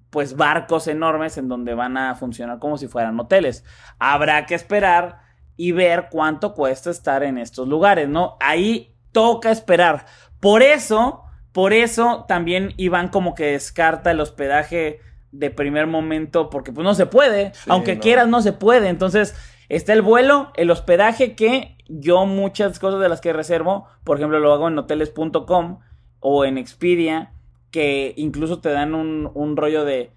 [0.09, 3.63] pues barcos enormes en donde van a funcionar como si fueran hoteles.
[3.97, 5.19] Habrá que esperar
[5.55, 8.35] y ver cuánto cuesta estar en estos lugares, ¿no?
[8.41, 10.05] Ahí toca esperar.
[10.41, 14.99] Por eso, por eso también Iván como que descarta el hospedaje
[15.31, 18.01] de primer momento porque pues no se puede, Sí, aunque no.
[18.01, 18.89] quieras no se puede.
[18.89, 19.33] Entonces,
[19.75, 24.39] está el vuelo, el hospedaje que yo muchas cosas de las que reservo, por ejemplo,
[24.39, 25.79] lo hago en hoteles.com
[26.19, 27.33] o en Expedia,
[27.71, 30.11] que incluso te dan un, un rollo de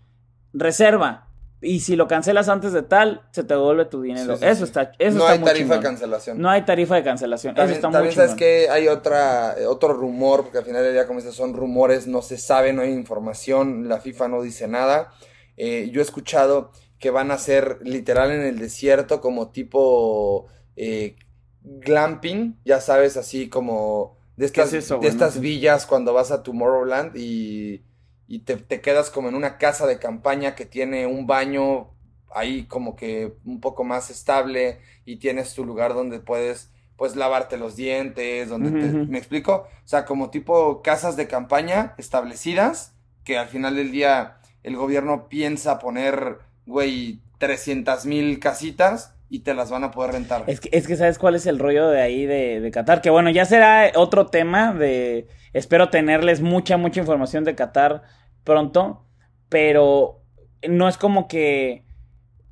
[0.52, 1.28] reserva.
[1.60, 4.34] Y si lo cancelas antes de tal, se te devuelve tu dinero.
[4.34, 4.64] Sí, sí, eso sí.
[4.64, 6.40] está, eso no está hay muy tarifa de cancelación.
[6.40, 7.54] No hay tarifa de cancelación.
[7.54, 8.38] También, eso está muy también sabes chingón.
[8.38, 12.20] que hay otra, otro rumor, porque al final del día, como dices, son rumores, no
[12.20, 15.12] se sabe, no hay información, la FIFA no dice nada.
[15.56, 16.72] Eh, yo he escuchado
[17.04, 21.16] que van a ser literal en el desierto, como tipo eh,
[21.62, 25.14] glamping, ya sabes, así como de ¿Qué estas, es eso, de güey?
[25.14, 25.40] No estas sé.
[25.40, 27.84] villas cuando vas a Tomorrowland y,
[28.26, 31.90] y te, te quedas como en una casa de campaña que tiene un baño
[32.34, 37.58] ahí como que un poco más estable y tienes tu lugar donde puedes pues lavarte
[37.58, 38.96] los dientes, donde te-.
[39.06, 39.68] ¿me explico?
[39.84, 45.28] O sea, como tipo casas de campaña establecidas que al final del día el gobierno
[45.28, 50.44] piensa poner, güey, 300 mil casitas y te las van a poder rentar.
[50.46, 53.00] Es que, es que sabes cuál es el rollo de ahí de, de Qatar.
[53.00, 55.26] Que bueno, ya será otro tema de.
[55.52, 58.02] Espero tenerles mucha, mucha información de Qatar
[58.44, 59.04] pronto.
[59.48, 60.22] Pero
[60.68, 61.84] no es como que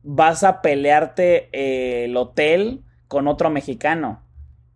[0.03, 4.22] vas a pelearte eh, el hotel con otro mexicano.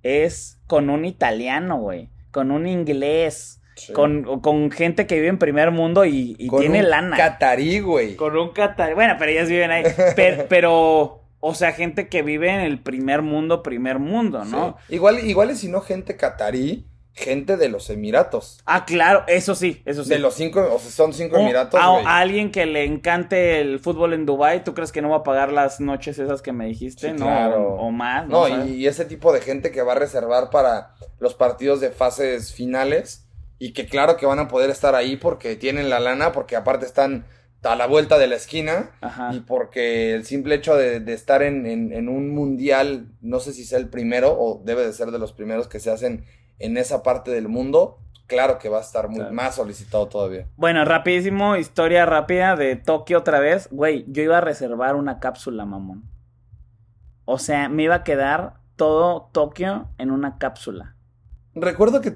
[0.03, 2.11] Es con un italiano, güey.
[2.31, 3.61] Con un inglés.
[3.77, 3.93] Sí.
[3.93, 7.17] Con, con gente que vive en primer mundo y, y Con tiene un lana.
[7.17, 8.17] Catarí, güey.
[8.17, 8.95] Con un catarí.
[8.95, 9.85] Bueno, pero ellas viven ahí.
[10.17, 14.79] Per- pero, o sea, gente que vive en el primer mundo, primer mundo, ¿no?
[14.89, 14.95] Sí.
[14.95, 18.61] Igual, igual y si no gente catarí, gente de los Emiratos.
[18.65, 20.11] Ah, claro, eso sí, eso sí.
[20.11, 23.79] De los cinco, o sea, son cinco O Emiratos, a, alguien que le encante el
[23.79, 26.67] fútbol en Dubai, ¿tú crees que no va a pagar las noches esas que me
[26.67, 27.09] dijiste?
[27.09, 27.75] Sí, no, claro.
[27.75, 28.27] o, o más.
[28.27, 31.91] No, y, y ese tipo de gente que va a reservar para los partidos de
[31.91, 33.26] fases finales
[33.59, 36.87] y que claro que van a poder estar ahí porque tienen la lana, porque aparte
[36.87, 37.27] están
[37.63, 39.31] a la vuelta de la esquina Ajá.
[39.35, 43.53] y porque el simple hecho de, de estar en, en- en un mundial, no sé
[43.53, 46.25] si sea el primero o debe de ser de los primeros que se hacen
[46.61, 49.33] en esa parte del mundo, claro que va a estar muy Claro.
[49.35, 50.47] más solicitado todavía.
[50.57, 53.69] Bueno, rapidísimo, historia rápida de Tokio otra vez.
[53.73, 56.05] Güey, yo iba a reservar una cápsula, mamón.
[57.25, 60.96] O sea, me iba a quedar todo Tokio en una cápsula.
[61.59, 62.15] Recuerdo que,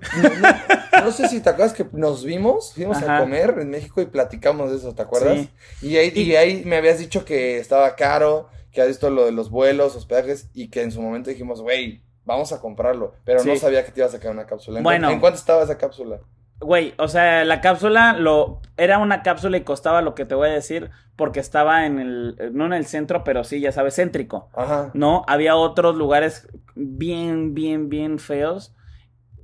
[1.03, 3.16] no, sé si te acuerdas que nos vimos, fuimos Ajá.
[3.16, 5.48] a comer en México y platicamos de eso, ¿te acuerdas?
[5.81, 5.88] Sí.
[5.88, 9.33] Y ahí, y ahí me habías dicho que estaba caro, que has visto lo de
[9.33, 13.57] los vuelos, hospedajes, y que en su momento dijimos, güey, vamos a comprarlo, pero no
[13.57, 14.79] sabía que te ibas a quedar una cápsula.
[14.79, 15.09] ¿En, Bueno.
[15.09, 16.20] ¿En cuánto estaba esa cápsula?
[16.61, 20.50] Güey, o sea, la cápsula lo era una cápsula y costaba lo que te voy
[20.50, 24.50] a decir porque estaba en el no en el centro, pero sí, ya sabes, céntrico.
[24.53, 24.90] Ajá.
[24.92, 28.74] No, había otros lugares bien bien bien feos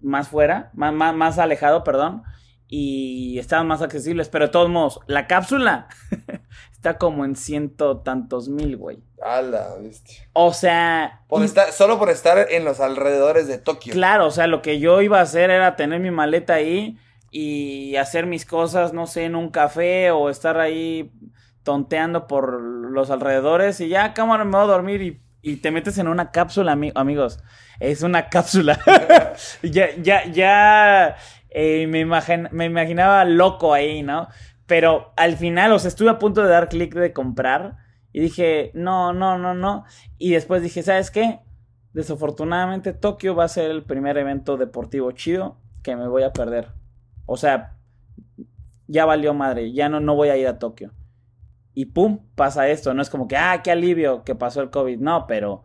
[0.07, 2.23] más fuera, más más, más alejado, perdón,
[2.69, 5.89] y estaban más accesibles, pero de todos modos, la cápsula
[6.73, 8.99] está como en ciento tantos mil, güey.
[9.23, 10.29] A la bestia.
[10.33, 13.93] O sea, Por y- estar, solo por estar en los alrededores de Tokio.
[13.93, 16.99] Claro, o sea, lo que yo iba a hacer era tener mi maleta ahí
[17.31, 21.13] y hacer mis cosas, no sé, en un café o estar ahí
[21.63, 25.97] tonteando por los alrededores y ya, cámara, me voy a dormir y, y te metes
[25.99, 27.39] en una cápsula, ami- amigos.
[27.79, 28.81] Es una cápsula.
[29.63, 31.17] ya, ya, ya
[31.51, 32.05] eh, me,
[32.51, 34.27] me imaginaba loco ahí, ¿no?
[34.67, 37.77] Pero al final, o sea, estuve a punto de dar clic de comprar
[38.13, 39.85] y dije, no, no, no, no.
[40.19, 41.39] Y después dije, ¿sabes qué?
[41.93, 46.73] Desafortunadamente Tokio va a ser el primer evento deportivo chido que me voy a perder.
[47.25, 47.77] O sea,
[48.89, 50.93] ya valió madre, ya no, no voy a ir a Tokio.
[51.79, 52.95] Y pum, pasa esto.
[52.95, 54.99] No es como que, ah, qué alivio que pasó el COVID.
[54.99, 55.63] No, pero,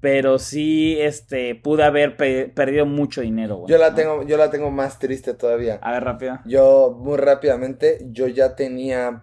[0.00, 3.70] pero sí, este, pude haber pe- perdido mucho dinero, güey.
[3.70, 3.94] Yo la ¿no?
[3.94, 5.78] tengo, yo la tengo más triste todavía.
[5.80, 6.40] A ver, rápido.
[6.44, 9.22] Yo, muy rápidamente, yo ya tenía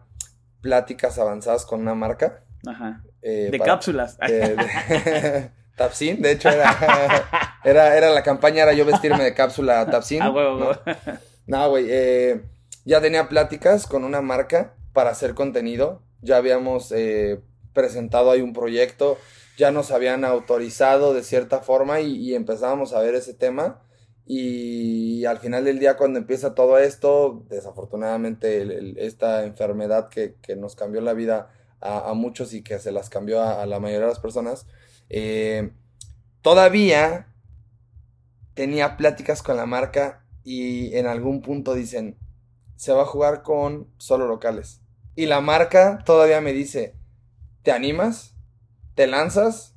[0.61, 2.43] pláticas avanzadas con una marca.
[2.65, 3.03] Ajá.
[3.21, 4.17] eh, De para- cápsulas.
[4.19, 6.75] de- de- Tapsin, de hecho era,
[7.65, 10.21] era, era la campaña, era yo vestirme de cápsula Tapsin.
[10.21, 10.65] Ah, huevo, ¿no?
[10.67, 10.79] huevo.
[11.47, 12.41] No, güey, eh,
[12.85, 16.03] ya tenía pláticas con una marca para hacer contenido.
[16.21, 17.41] Ya habíamos eh,
[17.73, 19.17] presentado ahí un proyecto,
[19.57, 23.81] ya nos habían autorizado de cierta forma y, empezábamos a ver ese tema.
[24.25, 30.75] Y al final del día, cuando empieza todo esto, desafortunadamente esta enfermedad que, que nos
[30.75, 34.11] cambió la vida a, muchos y que se las cambió a, a la mayoría de
[34.13, 34.67] las personas,
[35.09, 35.71] eh,
[36.41, 37.27] todavía
[38.53, 42.17] tenía pláticas con la marca y en algún punto dicen,
[42.75, 44.81] se va a jugar con solo locales.
[45.15, 46.95] Y la marca todavía me dice,
[47.63, 48.35] ¿te animas?
[48.95, 49.75] ¿Te lanzas?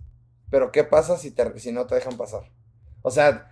[0.51, 2.51] Pero ¿qué pasa si, te- si no te dejan pasar?
[3.03, 3.51] O sea,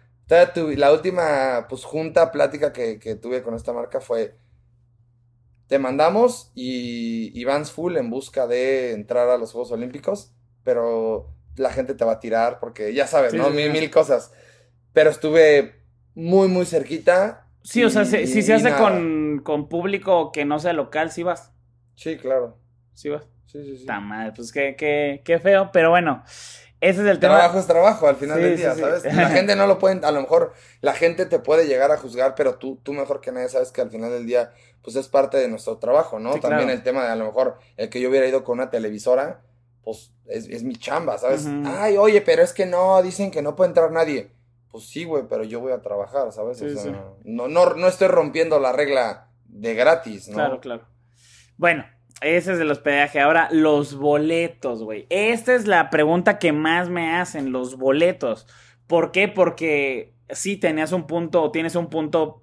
[0.76, 4.36] la última pues junta, plática que, que tuve con esta marca fue,
[5.66, 10.32] te mandamos y, y vans full en busca de entrar a los Juegos Olímpicos,
[10.64, 13.48] pero la gente te va a tirar porque ya sabes, Sí, ¿no?
[13.48, 13.72] sí, mil, sí.
[13.72, 14.32] mil cosas.
[14.92, 15.76] Pero estuve
[16.14, 17.46] muy, muy cerquita.
[17.62, 21.22] Sí, o sea, y- si, se hace con, con público que no sea local, sí
[21.22, 21.51] vas.
[22.02, 22.56] Sí, claro.
[22.94, 23.24] Sí vas.
[23.46, 23.80] Sí, sí, sí.
[23.82, 26.24] Está mal, pues qué, qué, qué feo, pero bueno,
[26.80, 27.36] ese es el tema.
[27.36, 28.80] Trabajo es trabajo al final Sí, del día, sí.
[28.80, 29.04] ¿sabes?
[29.14, 32.34] La gente no lo puede, a lo mejor la gente te puede llegar a juzgar,
[32.34, 35.36] pero tú, tú mejor que nadie sabes que al final del día, pues es parte
[35.36, 36.30] de nuestro trabajo, ¿no?
[36.40, 36.72] También claro.
[36.72, 39.42] el tema de a lo mejor el que yo hubiera ido con una televisora,
[39.84, 41.46] pues es, es mi chamba, ¿sabes?
[41.64, 44.32] Ay, oye, pero es que no, dicen que no puede entrar nadie.
[44.70, 46.60] Pues sí, güey, pero yo voy a trabajar, ¿sabes?
[46.62, 46.92] O sea,
[47.24, 50.34] no, no, no estoy rompiendo la regla de gratis, ¿no?
[50.34, 50.91] Claro, claro.
[51.62, 51.84] Bueno,
[52.20, 53.20] ese es el hospedaje.
[53.20, 55.06] Ahora, los boletos, güey.
[55.10, 58.48] Esta es la pregunta que más me hacen, los boletos.
[58.88, 59.28] ¿Por qué?
[59.28, 62.42] Porque sí tenías un punto, o tienes un punto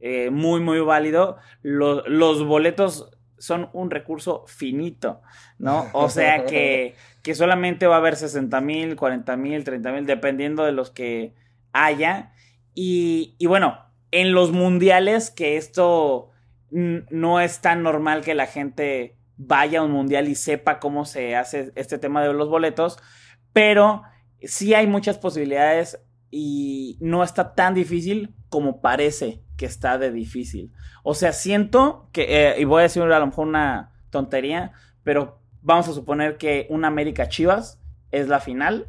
[0.00, 1.38] eh, muy, muy válido.
[1.62, 5.22] Lo- los boletos son un recurso finito,
[5.58, 5.86] ¿no?
[5.94, 10.64] O sea que, que solamente va a haber 60 mil, 40 mil, 30 mil, dependiendo
[10.66, 11.32] de los que
[11.72, 12.32] haya.
[12.74, 13.78] Y, y bueno,
[14.10, 16.32] en los mundiales, que esto
[16.70, 21.36] no es tan normal que la gente vaya a un mundial y sepa cómo se
[21.36, 22.98] hace este tema de los boletos,
[23.52, 24.02] pero
[24.42, 26.00] sí hay muchas posibilidades
[26.30, 30.72] y no está tan difícil como parece que está de difícil.
[31.02, 34.72] O sea, siento que, eh, y voy a decir a lo mejor una tontería,
[35.04, 38.88] pero vamos a suponer que un América Chivas es la final.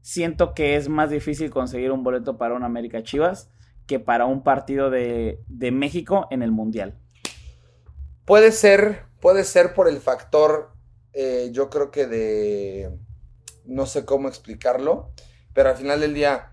[0.00, 3.50] Siento que es más difícil conseguir un boleto para un América Chivas
[3.90, 6.96] que para un partido de, de México en el Mundial.
[8.24, 10.70] Puede ser, puede ser por el factor,
[11.12, 12.96] eh, yo creo que de,
[13.64, 15.10] no sé cómo explicarlo,
[15.54, 16.52] pero al final del día,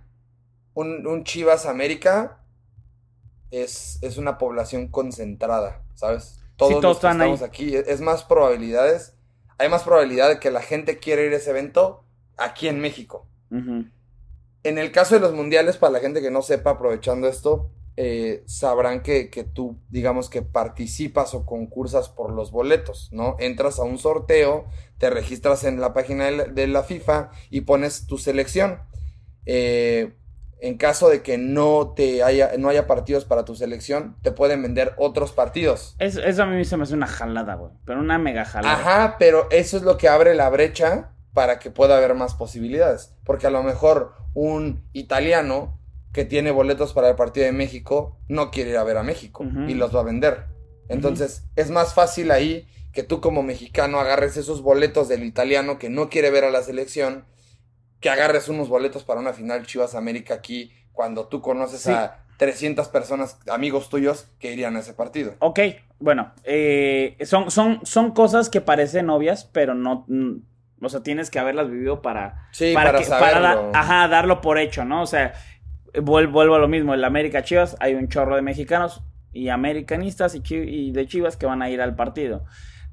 [0.74, 2.44] un, un Chivas América
[3.52, 6.40] es, es una población concentrada, ¿sabes?
[6.56, 7.34] Todos, todos los que están ahí.
[7.34, 9.14] estamos aquí, es, es más probabilidades,
[9.60, 12.04] hay más probabilidad de que la gente quiera ir a ese evento
[12.36, 13.28] aquí en México.
[13.52, 13.86] Ujú.
[14.64, 18.44] En el caso de los mundiales, para la gente que no sepa, aprovechando esto, eh,
[18.46, 23.36] sabrán que, que tú, digamos que participas o concursas por los boletos, ¿no?
[23.40, 24.66] Entras a un sorteo,
[24.98, 28.82] te registras en la página de la, de la FIFA y pones tu selección.
[29.46, 30.14] Eh,
[30.60, 34.64] en caso de que no te haya, no haya partidos para tu selección, te pueden
[34.64, 35.96] vender otros partidos.
[36.00, 37.72] Es- eso a mí se me hace una jalada, güey.
[37.86, 38.74] Pero una mega jalada.
[38.76, 43.14] Ajá, pero eso es lo que abre la brecha para que pueda haber más posibilidades.
[43.24, 45.80] Porque a lo mejor un italiano
[46.12, 49.46] que tiene boletos para el partido de México no quiere ir a ver a México
[49.68, 50.46] y los va a vender.
[50.90, 55.92] Entonces es más fácil ahí que tú como mexicano agarres esos boletos del italiano que
[55.92, 57.26] no quiere ver a la selección,
[58.00, 61.92] que agarres unos boletos para una final Chivas América aquí cuando tú conoces Sí.
[61.92, 65.36] a 300 personas, amigos tuyos, que irían a ese partido.
[65.40, 65.60] Ok,
[66.00, 70.06] bueno, eh, son, son, son cosas que parecen obvias, pero no,
[70.82, 73.06] o sea, tienes que haberlas vivido para, Sí, para, que-
[73.42, 75.02] da- ajá, darlo por hecho, ¿no?
[75.02, 75.34] O sea,
[75.94, 79.02] vuel- vuelvo a lo mismo, en la América Chivas hay un chorro de mexicanos
[79.34, 82.46] y americanistas y, de Chivas que van a ir al partido.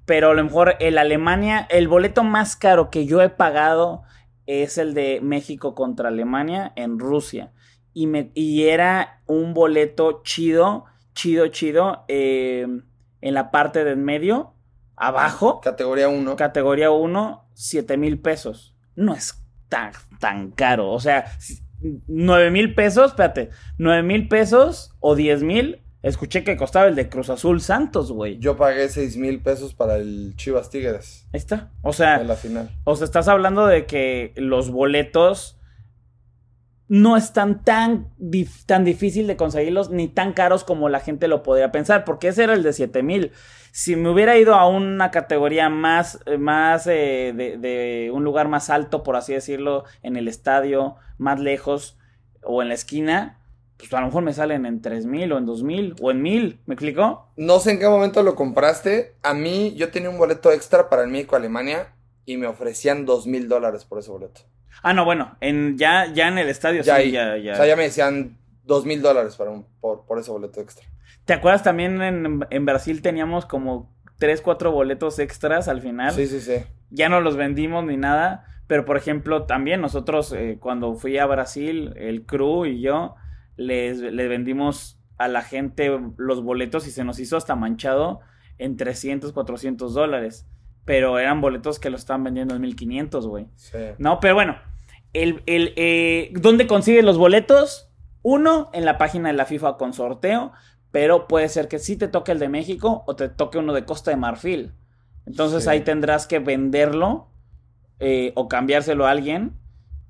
[0.07, 4.03] Pero a lo mejor el Alemania, el boleto más caro que yo he pagado
[4.47, 7.53] es el de México contra Alemania en Rusia.
[7.94, 12.66] Y, me, y era un boleto chido, chido, chido, eh,
[13.23, 14.53] en la parte de en medio,
[14.97, 16.37] abajo, Categoría 1.
[16.37, 18.77] categoría 1, 7 mil pesos.
[18.95, 20.90] No es tan, tan caro.
[20.93, 21.25] O sea,
[22.07, 25.81] 9 mil pesos, espérate, 9 mil pesos o 10 mil.
[26.03, 28.38] Escuché que costaba el de Cruz Azul Santos, güey.
[28.38, 31.73] Yo pagué 6 mil pesos para el Chivas Tigres Ahí está.
[31.81, 32.71] O sea, en la final.
[32.85, 35.59] o sea, estás hablando de que los boletos
[36.88, 41.43] no están tan, dif- tan difícil de conseguirlos ni tan caros como la gente lo
[41.43, 43.33] podría pensar, porque ese era el de 7 mil.
[43.77, 48.47] Si me hubiera ido a una categoría más, eh, más eh, de, de un lugar
[48.47, 51.99] más alto, por así decirlo, en el estadio, más lejos
[52.45, 53.41] o en la esquina,
[53.77, 56.23] pues a lo mejor me salen en 3 mil o en 2 mil o en
[56.23, 57.27] 1000, ¿me explicó?
[57.37, 59.17] No sé en qué momento lo compraste.
[59.25, 61.89] A mí, yo tenía un boleto extra para el México-Alemania
[62.27, 64.43] y me ofrecían 2 mil dólares por ese boleto.
[64.85, 67.11] Ah, no, bueno, en, ya, ya en el estadio Ya, sí, ahí.
[67.11, 67.55] ya, ya.
[67.55, 69.35] O sea, ya me decían 2 mil dólares
[69.81, 70.87] por, por ese boleto extra.
[71.25, 76.13] ¿Te acuerdas también en, en Brasil teníamos como 3, 4 boletos extras al final?
[76.13, 76.65] Sí, sí, sí.
[76.91, 81.27] Ya no los vendimos ni nada, pero por ejemplo también nosotros eh, cuando fui a
[81.27, 83.15] Brasil, el crew y yo,
[83.57, 88.21] les, les vendimos a la gente los boletos y se nos hizo hasta manchado
[88.59, 90.47] en 300, 400 dólares.
[90.85, 93.47] Pero eran boletos que los estaban vendiendo en 1500, güey.
[93.57, 93.79] sí.
[93.99, 94.57] No, pero bueno,
[95.15, 97.89] el, el, eh, ¿dónde consigues los boletos?
[98.23, 100.53] Uno, en la página de la FIFA con sorteo,
[100.95, 103.85] pero puede ser que sí te toque el de México o te toque uno de
[103.85, 104.77] Costa de Marfil.
[105.27, 105.71] Entonces Sí.
[105.71, 107.27] ahí tendrás que venderlo
[107.99, 109.59] eh, o cambiárselo a alguien,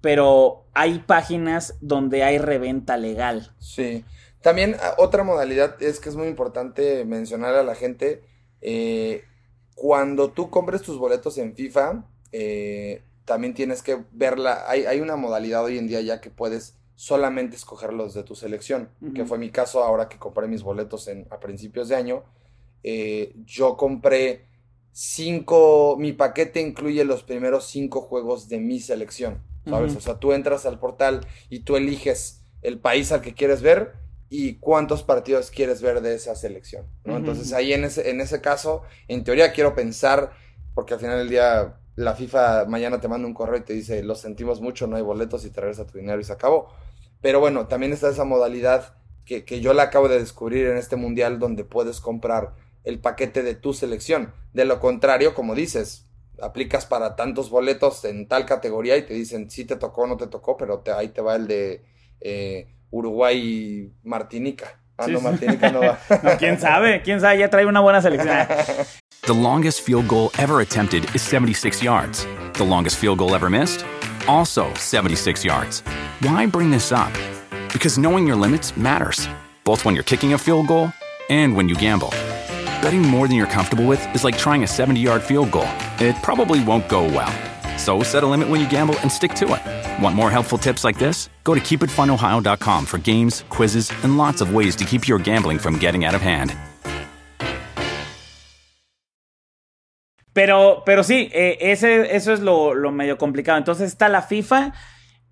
[0.03, 3.55] pero hay páginas donde hay reventa legal.
[3.59, 4.05] Sí.
[4.43, 8.23] También ah, otra modalidad es que es muy importante mencionar a la gente,
[8.61, 9.25] eh,
[9.75, 15.17] cuando tú compres tus boletos en FIFA, eh, también tienes que verla, hay, hay una
[15.17, 19.39] modalidad hoy en día ya que puedes solamente escoger los de tu selección, que fue
[19.39, 22.25] mi caso ahora que compré mis boletos en, a principios de año.
[22.83, 24.47] Eh, yo compré
[24.93, 29.97] cinco, mi paquete incluye los primeros cinco juegos de mi selección, ¿sabes?
[29.97, 33.95] O sea, tú entras al portal y tú eliges el país al que quieres ver
[34.31, 37.17] y cuántos partidos quieres ver de esa selección, ¿no?
[37.17, 40.33] Entonces ahí en ese, en ese caso, en teoría quiero pensar,
[40.75, 44.03] porque al final del día la FIFA mañana te manda un correo y te dice,
[44.03, 46.69] lo sentimos mucho, no hay boletos y te regresa tu dinero y se acabó.
[47.21, 50.97] Pero bueno, también está esa modalidad que, que yo la acabo de descubrir en este
[50.97, 54.33] mundial donde puedes comprar el paquete de tu selección.
[54.53, 56.07] De lo contrario, como dices,
[56.41, 60.17] aplicas para tantos boletos en tal categoría y te dicen si te tocó o no
[60.17, 61.83] te tocó, pero te- ahí te va el de
[62.21, 63.93] eh, Uruguay
[65.01, 65.25] y Sí, no, sí.
[65.25, 65.71] Martinica.
[66.23, 68.47] No, quién sabe, quién sabe, ya trae una buena selección.
[69.27, 72.27] The longest field goal ever attempted is 76 yards.
[72.59, 73.83] The longest field goal ever missed?
[74.29, 75.81] Also 76 yards.
[76.21, 77.11] Why bring this up?
[77.73, 79.27] Because knowing your limits matters,
[79.65, 80.93] both when you're kicking a field goal
[81.31, 82.11] and when you gamble.
[82.83, 85.69] Betting more than you're comfortable with is like trying a 70 yard field goal.
[85.99, 87.33] It probably won't go well.
[87.85, 90.03] So set a limit when you gamble and stick to it.
[90.03, 91.29] Want more helpful tips like this?
[91.45, 95.79] Go to keepitfunohio.com for games, quizzes, and lots of ways to keep your gambling from
[95.79, 96.55] getting out of hand.
[100.33, 103.59] Pero, pero sí, eh, ese, eso es lo, lo medio complicado.
[103.59, 104.73] Entonces está la FIFA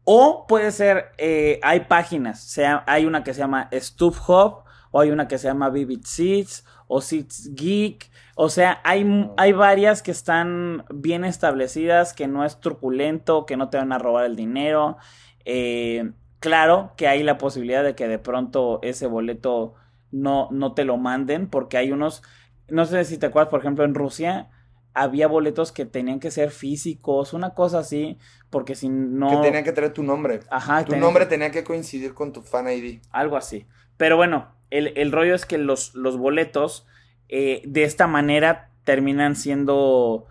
[0.04, 5.10] o puede ser, eh, hay páginas, sea, hay una que se llama StubHub o hay
[5.10, 8.10] una que se llama Vivid Seats o Seats Geek.
[8.34, 13.68] O sea, hay, hay varias que están bien establecidas, que no es truculento, que no
[13.68, 14.96] te van a robar el dinero.
[15.44, 19.74] Eh, claro que hay la posibilidad de que de pronto ese boleto
[20.10, 22.22] no, no te lo manden, porque hay unos,
[22.68, 24.48] no sé si te acuerdas, por ejemplo, en Rusia
[24.94, 28.18] había boletos que tenían que ser físicos, una cosa así,
[28.50, 29.30] porque si no...
[29.30, 30.40] Que tenía que traer tu nombre.
[30.50, 33.00] Ajá, Tu nombre que- tenía que coincidir con tu fan ID.
[33.10, 33.66] algo así.
[33.96, 36.86] Pero bueno, el, el rollo es que los, los boletos
[37.34, 40.26] eh, de esta manera terminan siendo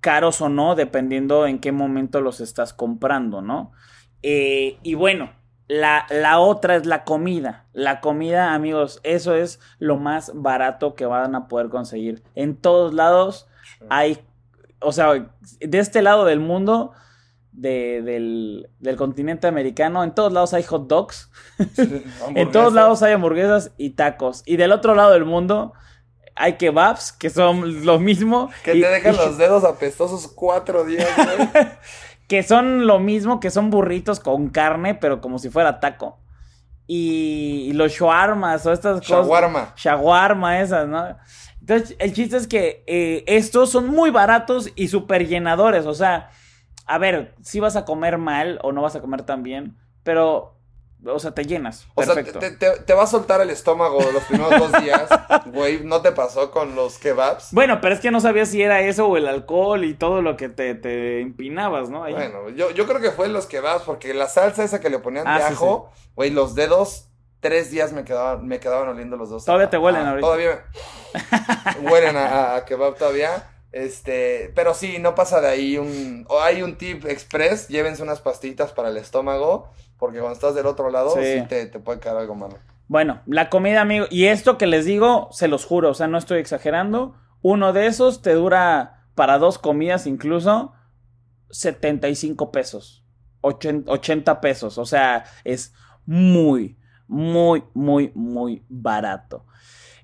[0.00, 3.72] caros o no, dependiendo en qué momento los estás comprando, ¿no?
[4.22, 5.30] Eh, y bueno,
[5.68, 7.64] la, la otra es la comida.
[7.72, 12.22] La comida, amigos, eso es lo más barato que van a poder conseguir.
[12.34, 13.46] En todos lados
[13.88, 14.18] hay,
[14.80, 16.92] o sea, de este lado del mundo,
[17.52, 21.30] de- del, del continente americano, en todos lados hay hot dogs.
[22.34, 24.42] En todos lados hay hamburguesas y tacos.
[24.46, 25.72] Y del otro lado del mundo
[26.34, 28.50] hay kebabs, que son lo mismo.
[28.64, 31.48] Que y- te dejan y- los dedos apestosos cuatro días, güey.
[32.28, 36.18] Que son lo mismo, que son burritos con carne, pero como si fuera taco.
[36.86, 39.26] Y, y los shawarmas o estas cosas.
[39.26, 39.74] Shawarma.
[39.76, 41.16] Shawarma, esas, ¿no?
[41.60, 45.84] Entonces, el chiste es que eh, estos son muy baratos y súper llenadores.
[45.84, 46.30] O sea,
[46.86, 50.56] a ver, si vas a comer mal o no vas a comer tan bien, pero,
[51.04, 51.86] o sea, te llenas.
[51.94, 52.40] O Perfecto.
[52.40, 55.08] sea, te, te- te va a soltar el estómago los primeros dos días.
[55.46, 57.48] Güey, ¿no te pasó con los kebabs?
[57.52, 60.36] Bueno, pero es que no sabía si era eso o el alcohol y todo lo
[60.36, 62.04] que te, te empinabas, ¿no?
[62.04, 62.12] Ahí.
[62.14, 65.26] Bueno, yo, yo creo que fue los kebabs, porque la salsa esa que le ponían
[65.26, 67.08] Ah, de ajo, güey, los dedos,
[67.40, 69.44] tres días me quedaban, me quedaban oliendo los dos.
[69.44, 70.26] Todavía te huelen Ah, ahorita.
[70.26, 70.64] Todavía
[71.82, 73.48] me- huelen a, a- kebab todavía.
[73.72, 76.26] Este, pero sí, no pasa de ahí un...
[76.28, 79.70] O hay un tip express, llévense unas pastillitas para el estómago,
[80.02, 81.20] porque cuando estás del otro lado, Sí.
[81.22, 82.56] sí, te, te puede caer algo malo.
[82.88, 84.06] Bueno, la comida, amigo.
[84.10, 87.14] Y esto que les digo, se los juro, o sea, no estoy exagerando.
[87.40, 90.72] Uno de esos te dura para dos comidas incluso
[91.50, 93.04] 75 pesos.
[93.42, 94.76] ochen- 80 pesos.
[94.78, 95.72] O sea, es
[96.06, 96.76] muy,
[97.06, 99.46] muy, muy, muy barato.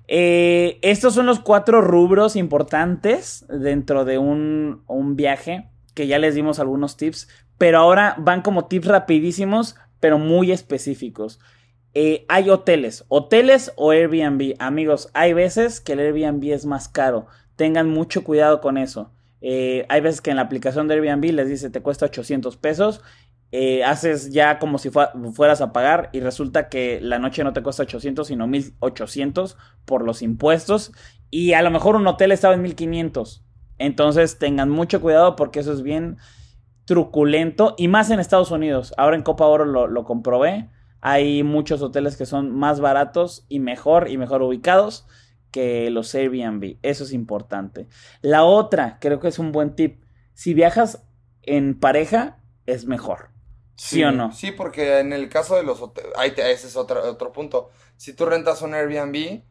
[0.07, 6.35] Eh, estos son los cuatro rubros importantes dentro de un, un viaje que ya les
[6.35, 7.27] dimos algunos tips,
[7.57, 11.39] pero ahora van como tips rapidísimos, pero muy específicos.
[11.93, 14.55] Eh, hay hoteles, hoteles o Airbnb.
[14.59, 17.27] Amigos, hay veces que el Airbnb es más caro.
[17.55, 19.11] Tengan mucho cuidado con eso.
[19.41, 23.01] Eh, hay veces que en la aplicación de Airbnb les dice te cuesta 800 pesos.
[23.51, 24.91] eh, haces ya como si
[25.33, 30.03] fueras a pagar y resulta que la noche no te cuesta 800 sino 1800 por
[30.05, 30.91] los impuestos
[31.31, 33.43] y a lo mejor un hotel estaba en 1500.
[33.79, 36.17] Entonces tengan mucho cuidado porque eso es bien
[36.89, 38.95] truculento y más en Estados Unidos.
[38.97, 40.71] Ahora en Copa Oro lo, lo comprobé.
[41.01, 45.05] Hay muchos hoteles que son más baratos y mejor y mejor ubicados
[45.51, 46.77] que los Airbnb.
[46.81, 47.85] Eso es importante.
[48.23, 50.01] La otra, creo que es un buen tip.
[50.33, 51.05] Si viajas
[51.43, 53.29] en pareja, es mejor.
[53.75, 54.31] ¿Sí, o no?
[54.31, 57.69] Sí, porque en el caso de los hoteles, ese es otro, otro punto.
[57.97, 59.43] Si tú rentas un Airbnb,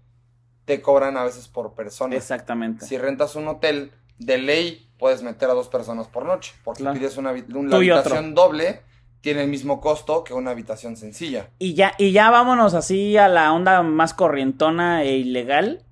[0.64, 2.16] te cobran a veces por persona.
[2.16, 2.84] Exactamente.
[2.84, 6.52] Si rentas un hotel, de ley puedes meter a dos personas por noche.
[6.64, 6.98] Porque Claro.
[6.98, 7.76] pides una, una otro.
[7.76, 8.82] habitación doble,
[9.20, 11.50] tiene el mismo costo que una habitación sencilla.
[11.58, 15.84] Y ya, y ya vámonos así a la onda más corrientona e ilegal.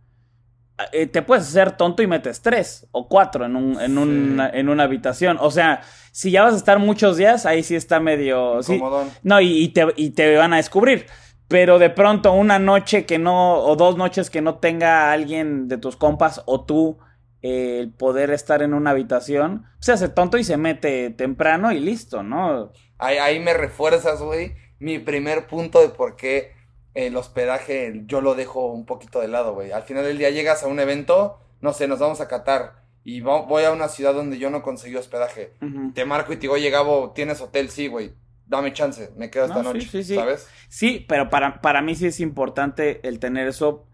[0.92, 3.96] Eh, te puedes hacer tonto y metes tres o cuatro en, un, en, Sí.
[3.98, 5.38] una, en una habitación.
[5.40, 5.80] O sea,
[6.12, 8.62] si ya vas a estar muchos días, ahí sí está medio...
[8.62, 8.78] sí.
[9.22, 11.06] No, y, y te, y te van a descubrir.
[11.48, 15.78] Pero de pronto una noche que no, o dos noches que no tenga alguien de
[15.78, 16.98] tus compas o tú
[17.46, 21.80] eh, el poder estar en una habitación, se hace tonto y se mete temprano y
[21.80, 22.72] listo, ¿no?
[22.98, 26.52] Ahí, ahí me refuerzas, güey, mi primer punto de por qué
[26.94, 29.70] el hospedaje yo lo dejo un poquito de lado, güey.
[29.72, 33.20] Al final del día llegas a un evento, no sé, nos vamos a Qatar y
[33.20, 35.52] voy a una ciudad donde yo no conseguí hospedaje.
[35.94, 37.68] Te marco y te digo, oye, Gabo, ¿tienes hotel?
[37.70, 38.14] Sí, güey.
[38.46, 40.14] dame chance, me quedo esta No, sí, noche, sí, sí.
[40.14, 40.48] ¿sabes?
[40.68, 43.86] Sí, pero para, para mí sí es importante el tener eso.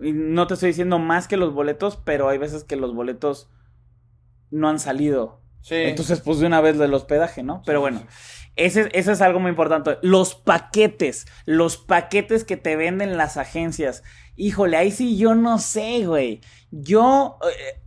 [0.00, 3.50] No te estoy diciendo más que los boletos, pero hay veces que los boletos
[4.50, 5.40] no han salido.
[5.60, 5.74] Sí.
[5.76, 7.62] Entonces, pues de una vez del hospedaje, ¿no?
[7.66, 8.02] Pero bueno,
[8.56, 9.98] ese es algo muy importante.
[10.02, 14.02] Los paquetes, los paquetes que te venden las agencias.
[14.36, 16.40] Híjole, ahí sí yo no sé, güey.
[16.70, 17.82] Yo eh,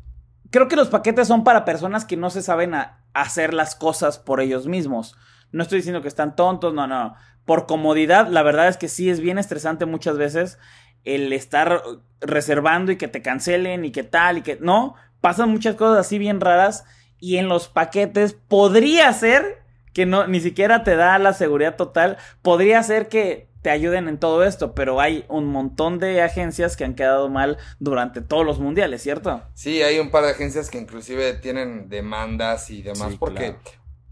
[0.52, 4.20] creo que los paquetes son para personas que no se saben a- hacer las cosas
[4.20, 5.16] por ellos mismos.
[5.52, 7.16] No estoy diciendo que están tontos, no, no.
[7.46, 10.60] Por comodidad, la verdad es que sí es bien estresante muchas veces
[11.06, 11.82] el estar
[12.22, 14.96] reservando y que te cancelen y que tal y que no.
[15.22, 16.86] Pasan muchas cosas así bien raras
[17.20, 22.18] y en los paquetes podría ser que no ni siquiera te da la seguridad total,
[22.42, 26.84] podría ser que te ayuden en todo esto, pero hay un montón de agencias que
[26.84, 29.42] han quedado mal durante todos los mundiales, ¿cierto?
[29.54, 33.60] Sí, hay un par de agencias que inclusive tienen demandas y demás Sí, porque claro.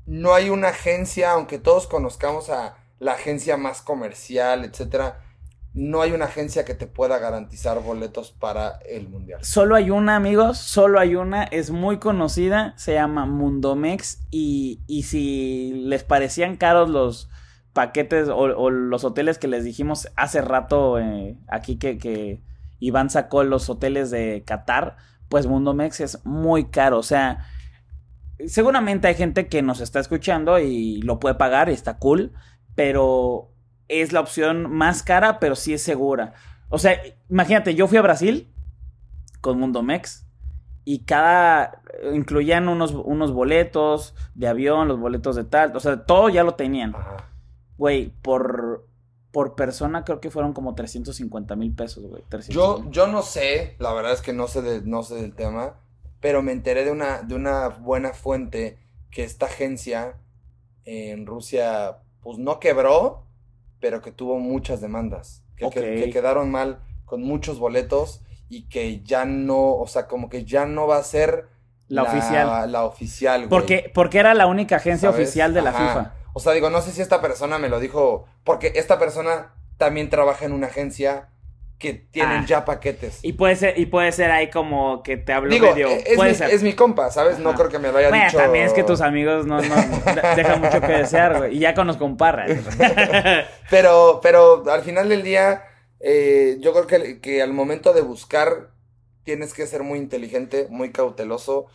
[0.06, 5.20] no hay una agencia, aunque todos conozcamos a la agencia más comercial, etcétera,
[5.74, 9.44] no hay una agencia que te pueda garantizar boletos para el mundial.
[9.44, 15.04] Solo hay una, amigos, solo hay una, es muy conocida, se llama Mundomex y, y
[15.04, 17.30] si les parecían caros los
[17.72, 22.42] paquetes o, los hoteles que les dijimos hace rato eh, aquí que, que
[22.80, 24.98] Iván sacó los hoteles de Qatar,
[25.30, 27.48] pues Mundomex es muy caro, o sea,
[28.48, 32.34] seguramente hay gente que nos está escuchando y lo puede pagar y está cool,
[32.76, 33.51] pero
[33.92, 36.34] es la opción más cara, pero sí es segura.
[36.70, 38.48] O sea, imagínate, yo fui a Brasil
[39.42, 40.26] con Mundomex
[40.86, 41.82] y cada
[42.14, 46.56] incluían unos, unos boletos de avión, los boletos de tal, o sea, todo ya lo
[46.56, 46.96] tenían.
[46.96, 47.28] Ajá.
[47.78, 48.88] Güey, por,
[49.32, 52.24] por persona creo que fueron como 350 mil pesos, güey.
[52.30, 55.34] 300 Yo, yo no sé, la verdad es que no sé, de- no sé del
[55.36, 55.76] tema,
[56.20, 58.78] pero me enteré de una, de una buena fuente
[59.10, 60.16] que esta agencia
[60.86, 63.24] en Rusia, pues no quebró,
[63.82, 66.04] pero que tuvo muchas demandas, que, que- Ok.
[66.04, 70.66] que quedaron mal con muchos boletos y que ya no, o sea, como que ya
[70.66, 71.48] no va a ser
[71.88, 72.72] La oficial.
[72.72, 73.50] La oficial, güey.
[73.50, 75.26] Porque, porque era la única agencia ¿sabes?
[75.28, 75.80] oficial de la Ajá.
[75.88, 76.14] FIFA.
[76.34, 80.10] O sea, digo, no sé si esta persona me lo dijo, porque esta persona también
[80.10, 81.30] trabaja en una agencia
[81.82, 82.46] que tienen Ah.
[82.48, 83.20] ya paquetes.
[83.24, 85.90] Y puede ser, y puede ser ahí como que te habló Digo, medio.
[85.90, 86.50] es, puede mi, ser.
[86.52, 87.40] es mi compa, ¿sabes?
[87.40, 88.38] No creo que me lo haya Bueno, dicho.
[88.38, 91.58] también es que tus amigos no, no de- dejan mucho que desear, güey.
[91.58, 92.46] Y ya conozco un parra.
[93.70, 95.64] Pero, pero al final del día,
[96.00, 98.70] eh, yo creo que, que al momento de buscar,
[99.24, 101.68] tienes que ser muy inteligente, muy cauteloso.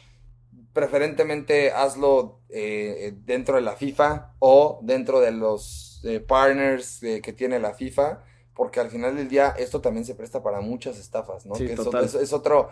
[0.72, 7.32] Preferentemente hazlo eh, dentro de la FIFA o dentro de los eh, partners eh, que
[7.32, 8.20] tiene la FIFA,
[8.56, 11.54] porque al final del día esto también se presta para muchas estafas, ¿no?
[11.56, 12.04] Sí, que eso- total.
[12.06, 12.70] es, es otro,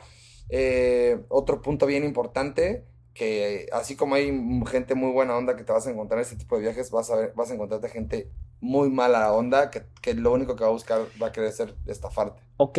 [0.48, 4.32] eh, otro punto bien importante, que así como hay
[4.66, 7.10] gente muy buena onda que te vas a encontrar en este tipo de viajes, vas
[7.10, 8.30] a ver, vas a encontrarte gente
[8.60, 11.76] muy mala onda que, que lo único que va a buscar va a querer ser
[11.86, 12.42] estafarte.
[12.56, 12.78] Ok,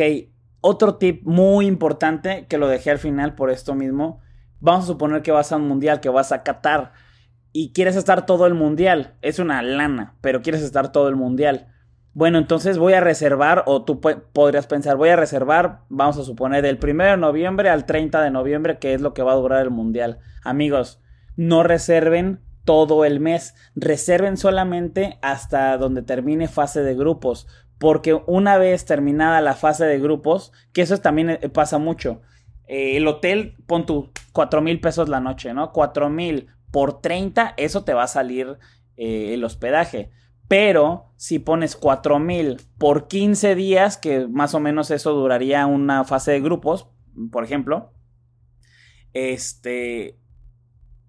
[0.60, 4.20] otro tip muy importante que lo dejé al final por esto mismo.
[4.60, 6.92] Vamos a suponer que vas a un mundial, que vas a Qatar
[7.52, 9.16] y quieres estar todo el mundial.
[9.22, 11.72] Es una lana, pero quieres estar todo el mundial.
[12.16, 16.62] Bueno, entonces voy a reservar, o tú podrías pensar, voy a reservar, vamos a suponer,
[16.62, 19.62] del 1 de noviembre al 30 de noviembre, que es lo que va a durar
[19.62, 20.20] el mundial.
[20.42, 20.98] Amigos,
[21.36, 27.48] no reserven todo el mes, reserven solamente hasta donde termine fase de grupos,
[27.78, 32.22] porque una vez terminada la fase de grupos, que eso también eh, pasa mucho,
[32.66, 35.70] eh, el hotel, pon tú, 4 mil pesos la noche, ¿no?
[35.70, 38.56] 4 mil por 30, eso te va a salir
[38.96, 40.12] eh, el hospedaje.
[40.48, 46.04] Pero si pones 4 mil por 15 días, que más o menos eso duraría una
[46.04, 46.88] fase de grupos,
[47.32, 47.92] por ejemplo,
[49.12, 50.18] este,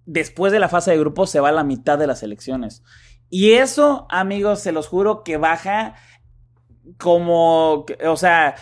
[0.06, 2.84] después de la fase de grupos se va a la mitad de las elecciones.
[3.30, 5.96] Y eso, amigos, se los juro que baja
[6.98, 8.56] como, o sea,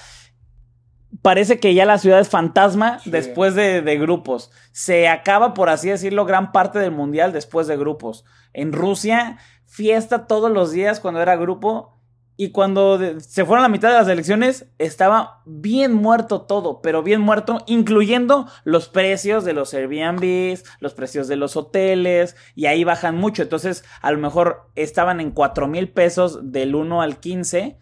[1.22, 3.12] parece que ya la ciudad es fantasma Sí.
[3.12, 4.52] después de, de grupos.
[4.72, 8.26] Se acaba, por así decirlo, gran parte del mundial después de grupos.
[8.54, 9.38] En Rusia,
[9.76, 11.92] fiesta todos los días cuando era grupo.
[12.38, 17.02] Y cuando se fueron a la mitad de las elecciones, estaba bien muerto todo, pero
[17.02, 22.84] bien muerto, incluyendo los precios de los Airbnbs, los precios de los hoteles, y ahí
[22.84, 23.42] bajan mucho.
[23.42, 27.80] Entonces, a lo mejor estaban en 4 mil pesos del 1 al 15,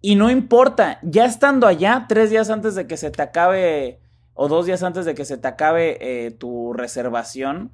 [0.00, 4.00] y no importa, ya estando allá, tres días antes de que se te acabe,
[4.34, 7.72] o dos días antes de que se te acabe eh, tu reservación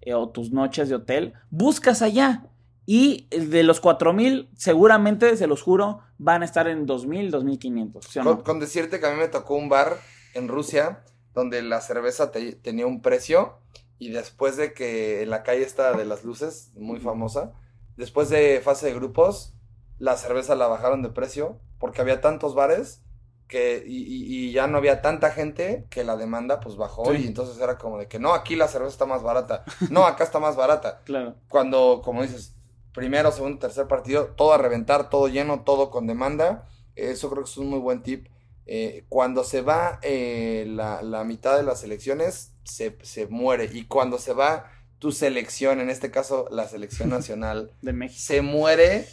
[0.00, 2.44] eh, o tus noches de hotel, buscas allá.
[2.86, 8.04] Y de los 4000, seguramente, se los juro, van a estar en 2000, 2500.
[8.04, 8.34] ¿sí o no?
[8.36, 9.96] Con, con decirte que a mí me tocó un bar
[10.34, 13.58] en Rusia donde la cerveza te- tenía un precio
[13.98, 17.52] y después de que en la calle esta de las luces, muy famosa,
[17.96, 19.54] después de fase de grupos,
[19.98, 23.00] la cerveza la bajaron de precio porque había tantos bares
[23.46, 27.22] que y, y- y ya no había tanta gente que la demanda pues bajó Sí.
[27.24, 30.24] y entonces era como de que no, aquí la cerveza está más barata, no, acá
[30.24, 31.02] está más barata.
[31.04, 31.36] Claro.
[31.48, 32.53] Cuando, como dices,
[32.94, 37.50] primero, segundo, tercer partido, todo a reventar, todo lleno, todo con demanda, eso creo que
[37.50, 38.28] es un muy buen tip.
[38.66, 43.68] Eh, cuando se va eh, la, la mitad de las elecciones, se, se muere.
[43.72, 48.22] Y cuando se va tu selección, en este caso la selección nacional, De México.
[48.24, 49.06] se muere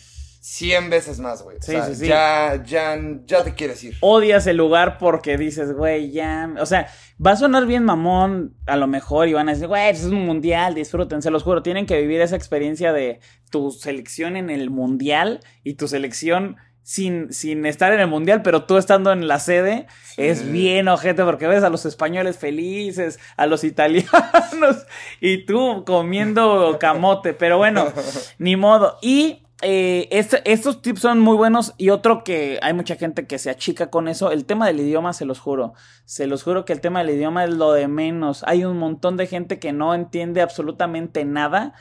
[0.44, 1.58] 100 veces más, güey.
[1.58, 2.08] O Sí, sea, sí, sí.
[2.08, 3.96] Ya, ya, ya te quieres ir.
[4.02, 6.50] odias el lugar porque dices, güey, ya.
[6.60, 6.88] O sea,
[7.24, 10.12] va a sonar bien mamón, a lo mejor, y van a decir, güey, pues es
[10.12, 11.62] un mundial, disfruten, se los juro.
[11.62, 13.20] Tienen que vivir esa experiencia de
[13.52, 18.64] tu selección en el mundial y tu selección sin, sin estar en el mundial, pero
[18.64, 19.86] tú estando en la sede.
[20.16, 20.24] Sí.
[20.24, 24.88] Es bien ojete porque ves a los españoles felices, a los italianos
[25.22, 27.36] y tú comiendo camote.
[27.36, 27.94] Pero bueno,
[28.40, 28.98] ni modo.
[29.04, 31.74] Y eh, estos tips son muy buenos.
[31.78, 34.32] Y otro que hay mucha gente que se achica con eso.
[34.32, 35.74] El tema del idioma, se los juro.
[36.06, 38.44] Se los juro que el tema del idioma es lo de menos.
[38.48, 41.74] Hay un montón de gente que no entiende absolutamente nada.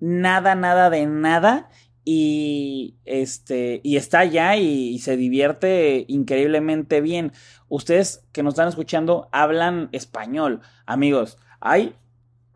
[0.00, 1.68] Nada, nada de nada.
[2.04, 3.80] Y este.
[3.82, 7.32] Y está allá y, se divierte increíblemente bien.
[7.68, 10.60] Ustedes que nos están escuchando hablan español.
[10.86, 11.94] Amigos, hay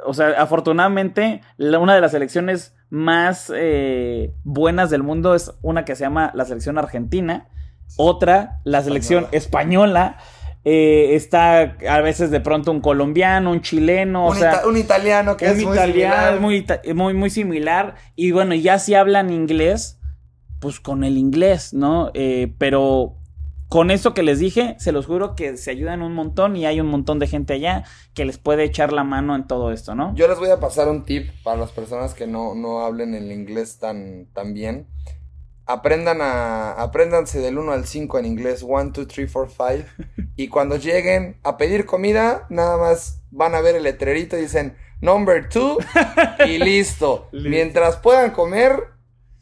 [0.05, 5.97] o sea, afortunadamente, una de las selecciones más eh, buenas del mundo es una que
[5.97, 7.49] se llama la selección argentina,
[7.97, 10.19] otra, la selección española.
[10.65, 14.77] eh, está a veces de pronto un colombiano, un chileno, o un, sea, ita- un
[14.77, 16.41] italiano que un es muy italiano similar.
[16.41, 17.95] muy, ita- muy, muy similar.
[18.15, 19.99] Y bueno, ya si hablan inglés,
[20.61, 22.11] pues con el inglés, ¿no?
[22.13, 23.17] Eh, pero
[23.73, 26.79] con eso que les dije, se los juro que se ayudan un montón y hay
[26.79, 30.15] un montón de gente allá que les puede echar la mano en todo esto, ¿no?
[30.15, 33.33] Yo les voy a pasar un tip para las personas que no, no hablen el
[33.33, 34.89] inglés tan, tan bien.
[35.65, 39.89] Aprendan a, apréndanse del 1 al 5 en inglés, 1, 2, 3, 4, 5.
[40.37, 44.77] Y cuando lleguen a pedir comida, nada más van a ver el letrerito y dicen
[45.01, 45.79] number 2
[46.47, 47.29] y listo.
[47.33, 47.49] Listo.
[47.49, 48.92] Mientras puedan comer,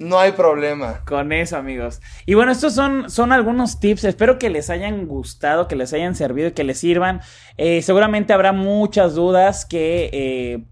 [0.01, 1.03] no hay problema.
[1.05, 2.01] Con eso, amigos.
[2.25, 4.05] Y bueno, estos son, son algunos tips.
[4.05, 7.21] Espero que les hayan gustado, que les hayan servido y que les sirvan.
[7.59, 10.65] Eh, seguramente habrá muchas dudas que eh,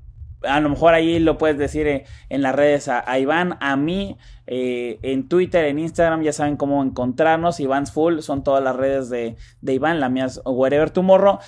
[0.43, 3.77] a lo mejor ahí lo puedes decir eh, en las redes a, a Iván, a
[3.77, 4.17] mí,
[4.47, 7.61] eh, en Twitter, en Instagram, ya saben cómo encontrarnos.
[7.61, 11.39] Iván's Full son todas las redes de, de Iván, la mía es Wherever Tomorrow.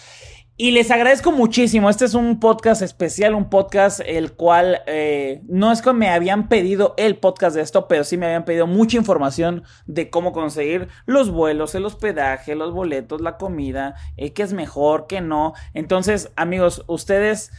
[0.62, 1.88] Y les agradezco muchísimo.
[1.88, 6.50] Este es un podcast especial, un podcast el cual eh, no es que me habían
[6.50, 10.88] pedido el podcast de esto, pero sí me habían pedido mucha información de cómo conseguir
[11.06, 15.54] los vuelos, el hospedaje, los boletos, la comida, eh, qué es mejor, qué no.
[15.72, 17.52] Entonces, amigos, ustedes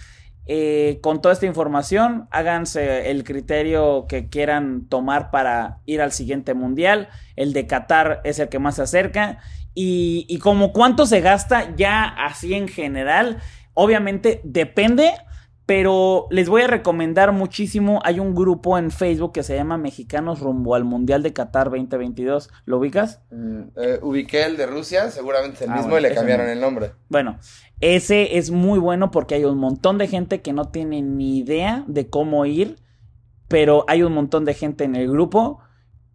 [0.48, 6.54] eh, con toda esta información, háganse el criterio que quieran tomar para ir al siguiente
[6.54, 7.10] mundial.
[7.36, 9.40] El de Qatar es el que más se acerca.
[9.74, 13.38] Y, y como cuánto se gasta ya así en general,
[13.74, 15.14] obviamente depende,
[15.66, 18.02] pero les voy a recomendar muchísimo.
[18.04, 22.50] Hay un grupo en Facebook que se llama Mexicanos rumbo al Mundial de Qatar 2022.
[22.66, 23.22] ¿Lo ubicas?
[23.32, 26.60] Mm, eh, ubiqué el de Rusia, seguramente el Ah, mismo, bueno, y le cambiaron el
[26.60, 26.92] nombre.
[27.08, 27.40] Bueno,
[27.80, 31.86] ese es muy bueno porque hay un montón de gente que no tiene ni idea
[31.88, 32.76] de cómo ir,
[33.48, 35.60] pero hay un montón de gente en el grupo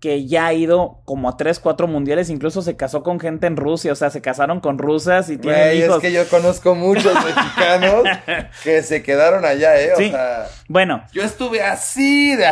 [0.01, 3.57] que ya ha ido como a tres, cuatro mundiales, incluso se casó con gente en
[3.57, 5.97] Rusia, o sea, se casaron con rusas y tienen hijos.
[5.97, 8.05] es que yo conozco muchos mexicanos
[8.63, 9.93] que se quedaron allá, ¿eh?
[9.95, 10.11] O Sí.
[10.11, 12.47] sea, Bueno, yo estuve así de...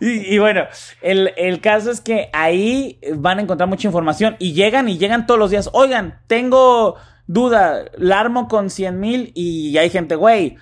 [0.00, 0.66] y, y bueno,
[1.00, 5.26] el, el caso es que ahí van a encontrar mucha información y llegan y llegan
[5.26, 5.70] todos los días.
[5.72, 6.96] Oigan, tengo
[7.26, 10.56] duda, la armo con 100 mil y hay gente, güey,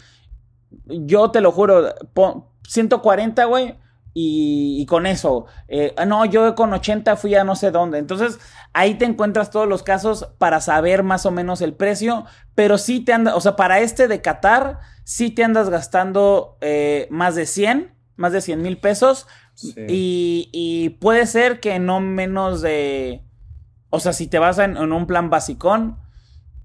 [0.87, 3.75] yo te lo juro, pon 140, güey.
[4.15, 7.99] Y, y con eso, eh, ah, no, yo con 80 fui a no sé dónde.
[7.99, 8.39] Entonces,
[8.75, 12.27] ahí te encuentras todos los casos para saber más o menos el precio.
[12.55, 17.09] Pero sí te andas, o sea, para este de Qatar, sí te andas gastando eh,
[17.11, 19.27] más de 100, más de 100 mil pesos.
[19.55, 19.75] Sí.
[19.89, 23.25] Y, y puede ser que no menos de.
[23.89, 25.99] O sea, si te vas en, en un plan basicón,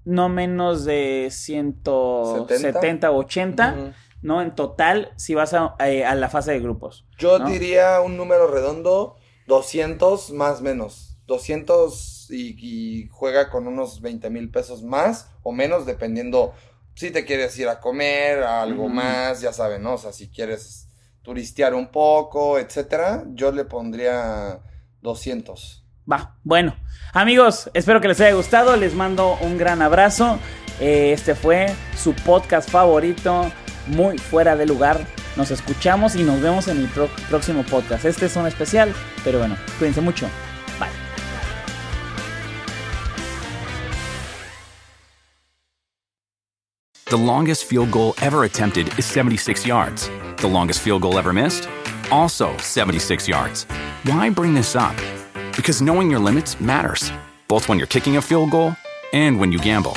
[0.04, 3.92] no menos de 170 o 80, Ujú.
[4.22, 4.42] ¿No?
[4.42, 7.06] En total, si vas a, eh, a la fase de grupos.
[7.18, 7.48] Yo ¿no?
[7.48, 9.16] diría un número redondo,
[9.46, 11.18] 200 más menos.
[11.26, 16.54] 200 y, y juega con unos 20 mil pesos más o menos, dependiendo
[16.94, 19.94] si te quieres ir a comer, a algo más, ya saben, ¿no?
[19.94, 20.88] O sea, si quieres
[21.22, 24.60] turistear un poco, etcétera, yo le pondría
[25.02, 25.84] 200.
[26.10, 26.74] Va, bueno.
[27.12, 28.76] Amigos, espero que les haya gustado.
[28.76, 30.38] Les mando un gran abrazo.
[30.80, 31.66] Eh, Este fue
[31.96, 33.50] su podcast favorito,
[33.88, 35.06] muy fuera de lugar.
[35.36, 36.88] Nos escuchamos y nos vemos en el
[37.28, 38.04] próximo podcast.
[38.04, 38.92] Este es un especial,
[39.24, 40.26] pero bueno, cuídense mucho.
[40.78, 40.88] Bye.
[47.06, 50.10] The longest field goal ever attempted is 76 yards.
[50.36, 51.68] The longest field goal ever missed?
[52.10, 53.64] Also 76 yards.
[54.04, 54.94] Why bring this up?
[55.56, 57.10] Because knowing your limits matters,
[57.48, 58.76] both when you're kicking a field goal
[59.12, 59.96] and when you gamble.